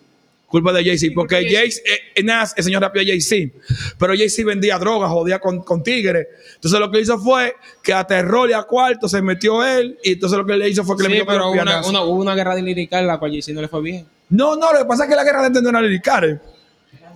Culpa 0.53 0.71
de 0.71 0.83
Jay-Z. 0.85 1.13
Porque 1.15 1.49
Jay-Z, 1.49 1.81
eh, 1.83 1.97
eh, 2.13 2.21
Nas 2.23 2.53
enseñó 2.55 2.79
rápido 2.79 3.01
a 3.01 3.07
Jay-Z. 3.07 3.57
Pero 3.97 4.13
Jay-Z 4.15 4.45
vendía 4.45 4.77
drogas, 4.77 5.09
jodía 5.09 5.39
con, 5.39 5.63
con 5.63 5.81
tigres. 5.81 6.27
Entonces 6.53 6.79
lo 6.79 6.91
que 6.91 6.99
hizo 6.99 7.17
fue 7.17 7.55
que 7.81 7.91
a 7.91 8.05
terror 8.05 8.47
y 8.51 8.53
a 8.53 8.61
cuarto 8.61 9.09
se 9.09 9.19
metió 9.23 9.65
él. 9.65 9.97
Y 10.03 10.11
entonces 10.11 10.37
lo 10.37 10.45
que 10.45 10.55
le 10.55 10.69
hizo 10.69 10.83
fue 10.83 10.95
que 10.95 11.01
le 11.03 11.09
metió 11.09 11.25
pero 11.25 11.49
hubo 11.49 11.53
una, 11.59 11.83
una- 11.87 12.03
hubo 12.03 12.21
una 12.21 12.35
guerra 12.35 12.53
de 12.53 12.61
lirical 12.61 13.01
en 13.01 13.07
la 13.07 13.17
cual 13.17 13.31
Jay-Z 13.31 13.51
no 13.55 13.61
le 13.61 13.67
fue 13.67 13.81
bien. 13.81 14.05
No, 14.29 14.55
no, 14.55 14.71
lo 14.71 14.77
que 14.77 14.85
pasa 14.85 15.05
es 15.05 15.09
que 15.09 15.15
la 15.15 15.23
guerra 15.23 15.49
de 15.49 15.59
no 15.59 15.69
era 15.69 15.81
lirical. 15.81 16.39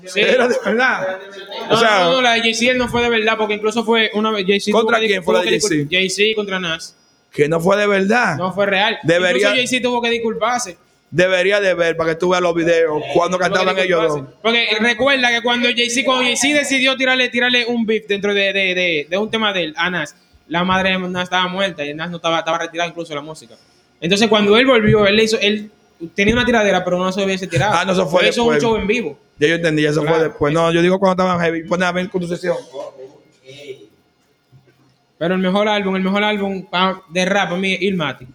Sí. 0.07 0.19
Era 0.19 0.47
de 0.47 0.55
verdad. 0.65 1.17
No, 1.69 1.75
O 1.75 1.77
sea, 1.77 1.99
no, 2.05 2.11
no, 2.13 2.21
la 2.23 2.33
de 2.33 2.39
Jay-Z 2.41 2.71
él 2.71 2.79
no 2.79 2.87
fue 2.89 3.03
de 3.03 3.09
verdad, 3.09 3.37
porque 3.37 3.53
incluso 3.53 3.83
fue 3.85 4.09
una 4.15 4.31
vez 4.31 4.47
Jay-Z. 4.47 4.71
¿Contra 4.71 4.97
quién 4.97 5.23
fue 5.23 5.35
la 5.35 5.41
de 5.41 5.59
Jay-Z? 5.59 5.75
Jay-Z 5.91 6.35
contra 6.35 6.59
Nas. 6.59 6.95
que 7.31 7.47
no 7.47 7.59
fue 7.59 7.77
de 7.77 7.85
verdad. 7.85 8.35
No 8.35 8.51
fue 8.51 8.65
real. 8.65 8.97
Debería- 9.03 9.49
Incluso 9.51 9.55
Jay-Z 9.57 9.83
tuvo 9.83 10.01
que 10.01 10.09
disculparse. 10.09 10.75
Debería 11.09 11.61
de 11.61 11.73
ver 11.73 11.95
para 11.95 12.11
que 12.11 12.15
tú 12.17 12.29
veas 12.29 12.41
los 12.41 12.53
videos 12.53 13.01
cuando 13.13 13.37
cantaban 13.39 13.77
ellos 13.79 14.07
dos. 14.15 14.25
Porque 14.41 14.67
recuerda 14.81 15.29
que 15.29 15.41
cuando 15.41 15.69
Jay-Z 15.69 16.03
cuando 16.05 16.23
Jay-Z 16.25 16.57
decidió 16.59 16.97
tirarle, 16.97 17.29
tirarle 17.29 17.65
un 17.65 17.85
beef 17.85 18.07
dentro 18.07 18.33
de, 18.33 18.51
de, 18.51 18.75
de, 18.75 19.07
de 19.09 19.17
un 19.17 19.31
tema 19.31 19.53
de 19.53 19.63
él, 19.65 19.73
a 19.77 19.89
Nas, 19.89 20.15
la 20.49 20.65
madre 20.65 20.91
de 20.91 20.99
Nas 20.99 21.23
estaba 21.23 21.47
muerta 21.47 21.85
y 21.85 21.93
Nas 21.93 22.09
no 22.09 22.17
estaba, 22.17 22.39
estaba 22.39 22.57
retirado 22.59 22.89
incluso 22.89 23.09
de 23.09 23.15
la 23.15 23.21
música. 23.21 23.55
Entonces 24.01 24.27
cuando 24.27 24.57
él 24.57 24.65
volvió, 24.65 25.07
él 25.07 25.15
le 25.15 25.23
hizo, 25.23 25.39
él 25.39 25.71
tenía 26.13 26.33
una 26.33 26.45
tiradera, 26.45 26.83
pero 26.83 26.97
no 26.97 27.09
se 27.13 27.23
hubiese 27.23 27.47
tirado. 27.47 27.73
Ah, 27.77 27.85
no, 27.85 27.93
eso 27.93 28.05
fue 28.07 28.27
hizo 28.27 28.43
un 28.43 28.53
después. 28.55 28.63
show 28.63 28.75
en 28.81 28.87
vivo. 28.87 29.17
Ya 29.39 29.47
yo 29.47 29.55
entendí, 29.55 29.85
eso 29.85 30.01
Claro. 30.01 30.15
fue 30.17 30.27
después. 30.27 30.53
No, 30.53 30.71
yo 30.73 30.81
digo 30.81 30.99
cuando 30.99 31.23
estaban 31.23 31.39
heavy. 31.43 31.63
Pues 31.63 31.79
nada, 31.79 31.93
ven 31.93 32.09
con 32.09 32.19
tu 32.21 32.27
sesión. 32.27 32.57
Pero 35.17 35.33
el 35.35 35.39
mejor 35.41 35.67
álbum, 35.67 35.95
el 35.95 36.03
mejor 36.03 36.23
álbum 36.23 36.65
pa- 36.69 37.01
de 37.09 37.25
rap 37.25 37.49
para 37.49 37.59
mí 37.61 37.73
es 37.73 37.81
Ilmati. 37.81 38.27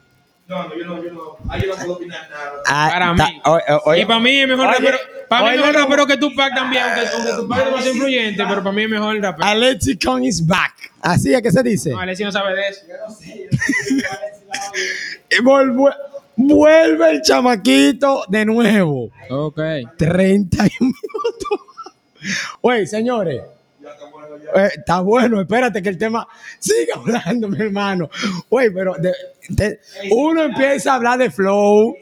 No, 0.48 0.68
no, 0.68 0.76
yo 0.76 0.85
no, 0.85 1.02
yo 1.02 1.12
no. 1.12 1.37
Ahí 1.48 1.62
yo 1.62 1.68
no 1.68 1.76
puedo 1.76 1.92
opinar 1.94 2.28
nada. 2.28 2.52
Ah, 2.66 2.88
Para 2.92 3.12
mí. 3.14 3.40
o- 3.44 3.50
o- 3.52 3.83
oye, 3.90 4.02
y 4.02 4.05
para 4.05 4.20
mí 4.20 4.40
es 4.40 4.48
mejor 4.48 4.66
oye, 4.66 4.74
rapero. 4.78 4.98
Para 5.28 5.42
mí 5.44 5.48
es 5.50 5.57
mejor 5.61 5.72
no. 5.74 5.78
rapero 5.81 6.07
que 6.07 6.16
Tupac 6.18 6.55
también, 6.55 6.83
aunque, 6.83 7.07
aunque 7.09 7.33
Tupac 7.33 7.78
es 7.81 7.87
influyente, 7.87 8.44
pero 8.46 8.62
para 8.62 8.72
mí 8.72 8.83
es 8.83 8.88
mejor 8.90 9.16
el 9.16 9.22
rapero. 9.22 9.48
Alexicon 9.48 10.24
is 10.24 10.44
back. 10.46 10.74
Así 11.00 11.33
es 11.33 11.40
que 11.42 11.50
se 11.50 11.62
dice. 11.62 11.90
No, 11.90 12.00
Alexi 12.00 12.24
no 12.24 12.33
sabe 12.33 12.55
de 12.55 12.68
eso. 12.68 12.81
Y 15.31 15.42
volvue- 15.42 15.96
vuelve 16.37 17.11
el 17.11 17.22
chamaquito 17.22 18.24
de 18.28 18.44
nuevo. 18.44 19.11
Ok. 19.31 19.61
31 19.96 20.68
minutos. 20.81 21.61
Oye, 22.61 22.87
señores. 22.87 23.42
Eh, 24.55 24.68
está 24.76 25.00
bueno, 25.00 25.40
espérate 25.40 25.83
que 25.83 25.88
el 25.88 25.96
tema 25.98 26.26
siga 26.59 26.96
hablando, 26.96 27.48
mi 27.48 27.59
hermano. 27.61 28.11
Oye, 28.50 28.70
pero 28.70 28.94
de- 28.94 29.14
de- 29.48 29.81
uno 30.11 30.42
empieza 30.42 30.92
a 30.92 30.96
hablar 30.96 31.18
de 31.18 31.31
flow, 31.31 31.94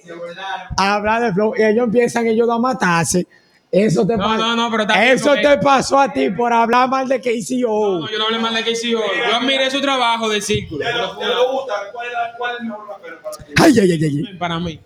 a 0.77 0.95
hablar 0.95 1.23
de 1.23 1.33
flow, 1.33 1.55
y 1.57 1.63
ellos 1.63 1.85
empiezan 1.85 2.27
ellos 2.27 2.49
a 2.51 2.59
matarse. 2.59 3.27
Eso 3.73 4.05
te, 4.05 4.17
No, 4.17 4.25
pa- 4.25 4.37
no, 4.37 4.57
no, 4.57 4.69
pero 4.71 4.85
eso 5.01 5.33
te 5.35 5.59
pasó 5.59 6.01
a 6.01 6.13
ti 6.13 6.29
por 6.31 6.53
hablar 6.53 6.89
mal 6.89 7.07
de 7.07 7.21
KCO. 7.21 8.01
No, 8.01 8.11
yo 8.11 8.19
no 8.19 8.25
hablé 8.25 8.39
mal 8.41 8.53
de 8.53 8.63
KCO. 8.65 9.01
Yo 9.29 9.37
admiré 9.37 9.71
su 9.71 9.81
trabajo 9.81 10.29
del 10.29 10.43
círculo. 10.43 10.85
gusta? 10.85 11.75
¿Cuál 11.93 12.07
es, 12.09 12.13
cuál 12.37 12.55
es 12.57 12.61
el 12.63 12.67
mejor 12.67 12.89
rapero 12.89 13.23
para 13.23 13.37
ti? 13.37 13.53
Ay, 13.57 13.79
ay, 13.79 13.93
ay, 13.93 14.05
ay, 14.05 14.25
ay. 14.29 14.39
Para 14.39 14.59
mí. 14.59 14.81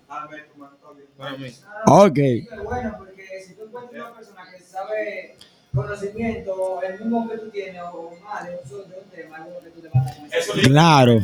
Para 1.16 1.36
mí. 1.38 1.46
Ok. 1.86 2.18
Bueno 2.64 2.94
porque 2.98 3.40
si 3.46 3.54
tú 3.54 3.62
encuentras 3.64 4.02
una 4.02 4.14
persona 4.14 4.42
que 4.54 4.62
sabe 4.62 5.33
conocimiento, 5.74 6.80
el 6.82 6.98
mismo 7.00 7.28
que 7.28 7.38
tú 7.38 7.48
tienes 7.50 7.82
o 7.92 8.10
más 8.22 8.44
de 8.46 8.56
un, 8.62 8.68
solo- 8.68 8.84
de 8.84 8.96
un 8.98 9.10
tema, 9.10 9.36
algo 9.36 9.60
que 9.62 9.70
tú 9.70 9.80
te 9.80 9.88
vas 9.92 10.06
a 10.06 10.54
dar. 10.54 10.64
Claro. 10.64 11.18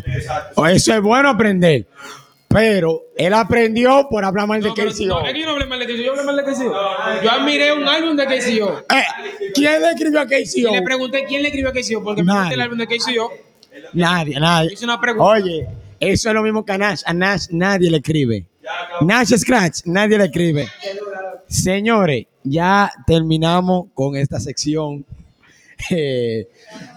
Eso 0.69 0.95
es 0.95 1.01
bueno 1.01 1.29
aprender. 1.31 1.87
Pero 2.49 3.03
él 3.17 3.33
aprendió 3.33 4.09
por 4.11 4.25
hablar 4.25 4.49
mal 4.49 4.61
de 4.61 4.71
KCO. 4.71 5.07
no, 5.07 5.25
es 5.25 5.35
yo 5.39 5.45
no 5.47 5.53
hablé 5.53 5.67
mal 5.67 5.79
de 5.79 5.87
KCO. 5.87 5.97
Yo 6.03 6.11
hablé 6.13 6.25
mal 6.25 6.37
de 6.37 6.43
KCO. 6.43 6.75
Yo 7.23 7.31
admiré 7.31 7.73
un 7.73 7.87
álbum 7.87 8.17
de 8.17 8.27
KCO. 8.27 8.79
Eh, 8.93 9.51
¿Quién 9.55 9.81
le 9.81 9.91
escribió 9.91 10.21
a 10.21 10.27
KCO? 10.27 10.73
le 10.75 10.83
pregunté 10.83 11.25
quién 11.29 11.43
le 11.43 11.49
escribió 11.49 11.71
a 11.71 11.73
KCO, 11.73 12.03
porque 12.03 12.25
me 12.25 12.33
gusta 12.33 12.53
el 12.55 12.61
álbum 12.61 12.79
de 12.79 12.87
KCO. 12.89 13.31
Nadie, 13.93 14.41
nadie. 14.41 14.73
Hice 14.73 14.85
una 14.85 15.01
pregunta. 15.01 15.25
Oye, 15.31 15.69
eso 16.01 16.29
es 16.29 16.35
lo 16.35 16.43
mismo 16.43 16.65
que 16.65 16.73
a 16.73 16.79
Nash. 16.79 17.03
A 17.07 17.13
Nash 17.15 17.47
nadie 17.51 17.89
le 17.89 17.99
escribe. 17.99 18.47
Nash 19.03 19.29
Scratch, 19.37 19.83
nadie 19.85 20.19
le 20.19 20.25
escribe. 20.25 20.67
Señores, 21.47 22.27
ya 22.45 22.91
terminamos 23.07 23.87
con 23.95 24.17
esta 24.17 24.41
sección. 24.41 25.05
Eh, 25.91 26.47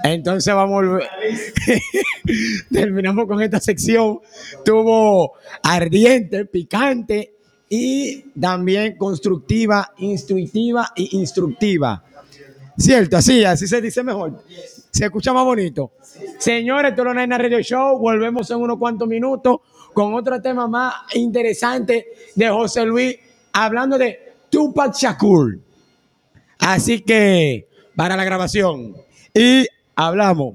entonces 0.03 0.53
vamos 0.53 0.83
terminamos 2.69 3.27
con 3.27 3.41
esta 3.41 3.61
sección. 3.61 4.19
Tuvo 4.65 5.35
ardiente, 5.63 6.43
picante 6.43 7.33
y 7.69 8.23
también 8.39 8.97
constructiva, 8.97 9.93
instructiva 9.99 10.91
y 10.97 11.17
instructiva. 11.17 12.03
Cierto, 12.77 13.17
así, 13.17 13.45
así 13.45 13.67
se 13.67 13.81
dice 13.81 14.03
mejor. 14.03 14.43
Se 14.91 15.05
escucha 15.05 15.31
más 15.31 15.45
bonito. 15.45 15.93
Señores, 16.37 16.91
esto 16.91 17.03
es 17.03 17.05
lo 17.05 17.13
Nena 17.13 17.37
Radio 17.37 17.61
Show. 17.61 17.97
Volvemos 17.97 18.51
en 18.51 18.57
unos 18.57 18.77
cuantos 18.77 19.07
minutos 19.07 19.61
con 19.93 20.13
otro 20.13 20.41
tema 20.41 20.67
más 20.67 20.93
interesante 21.15 22.07
de 22.35 22.49
José 22.49 22.85
Luis, 22.85 23.15
hablando 23.53 23.97
de 23.97 24.22
Tupac 24.53 24.93
Shakur. 24.95 25.59
Así 26.59 27.01
que, 27.01 27.67
para 27.95 28.15
la 28.15 28.23
grabación. 28.23 28.95
Y 29.33 29.65
hablamos. 29.95 30.53